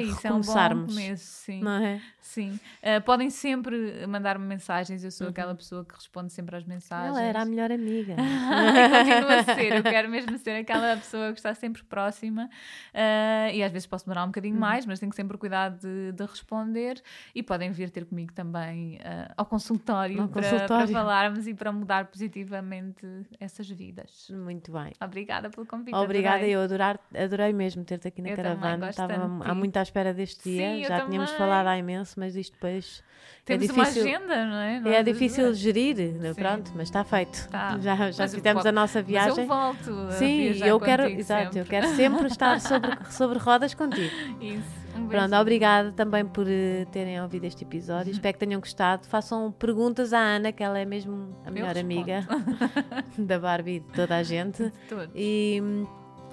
[0.00, 0.94] que é isso, é um bom recomeçarmos.
[0.94, 1.60] começo, sim.
[1.60, 2.00] Não é?
[2.22, 2.58] Sim.
[2.82, 5.02] Uh, podem sempre mandar-me mensagens.
[5.04, 5.32] Eu sou uhum.
[5.32, 7.10] aquela pessoa que responde sempre às mensagens.
[7.10, 8.14] Ela era a melhor amiga.
[8.16, 9.72] e continua a ser.
[9.74, 12.48] Eu quero mesmo ser aquela pessoa que está sempre próxima.
[12.94, 14.60] Uh, e às vezes posso demorar um bocadinho uhum.
[14.60, 17.02] mais, mas tenho sempre cuidado de, de, responder.
[17.34, 20.86] E podem vir ter comigo também uh, ao consultório, para, consultório.
[20.86, 23.04] para falarmos e para mudar positivamente
[23.40, 24.28] essas vidas.
[24.30, 24.92] Muito bem.
[25.02, 25.94] Obrigada pelo convite.
[25.94, 26.54] Obrigada, adorei.
[26.54, 28.88] eu adorar, adorei mesmo ter-te aqui na eu caravana.
[28.88, 29.14] Estava
[29.44, 30.74] há muito à espera deste dia.
[30.74, 31.38] Sim, Já tínhamos também.
[31.38, 33.02] falado há imenso, mas isto depois.
[33.42, 34.94] É Temos é difícil, uma agenda, não é?
[34.96, 36.34] é difícil gerir, Sim.
[36.34, 37.48] pronto, mas está feito.
[37.48, 37.78] Tá.
[37.80, 39.30] Já, já fizemos a nossa viagem.
[39.30, 40.12] Mas eu volto.
[40.12, 41.60] Sim, eu quero, exato, sempre.
[41.60, 44.14] eu quero sempre estar sobre, sobre rodas contigo.
[44.40, 44.82] Isso.
[44.96, 48.08] Um Pronto, obrigada também por uh, terem ouvido este episódio.
[48.08, 48.12] Uhum.
[48.12, 49.06] Espero que tenham gostado.
[49.06, 52.26] Façam perguntas à Ana, que ela é mesmo a melhor amiga
[53.16, 54.70] da Barbie de toda a gente.
[55.14, 55.62] E,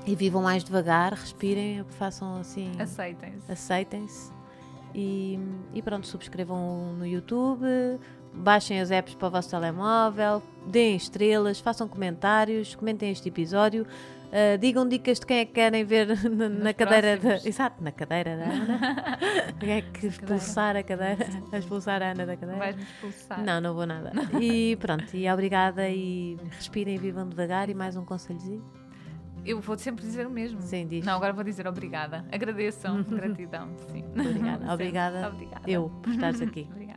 [0.05, 2.71] e vivam mais devagar, respirem, façam assim.
[2.79, 3.51] Aceitem-se.
[3.51, 4.38] Aceitem-se.
[4.93, 5.39] E,
[5.73, 7.65] e pronto, subscrevam no YouTube,
[8.33, 13.85] baixem as apps para o vosso telemóvel, deem estrelas, façam comentários, comentem este episódio.
[14.29, 17.35] Uh, digam dicas de quem é que querem ver na, na cadeira da.
[17.37, 19.17] Exato, na cadeira da Ana.
[19.59, 21.25] quem é que expulsar a cadeira?
[21.51, 22.59] A expulsar a Ana da cadeira?
[22.59, 23.43] Vais-me expulsar.
[23.43, 24.11] Não, não vou nada.
[24.39, 27.71] E pronto, e obrigada e respirem e vivam devagar.
[27.71, 28.63] E mais um conselhozinho.
[29.49, 30.61] Eu vou sempre dizer o mesmo.
[30.61, 31.03] Sim, diz.
[31.03, 32.23] Não, agora vou dizer obrigada.
[32.31, 34.05] Agradeçam, gratidão, sim.
[34.11, 34.65] Obrigada.
[34.71, 35.27] Obrigada.
[35.27, 35.63] Obrigada.
[35.67, 36.67] Eu por estares aqui.
[36.69, 36.73] Obrigada.
[36.73, 36.88] Obrigada.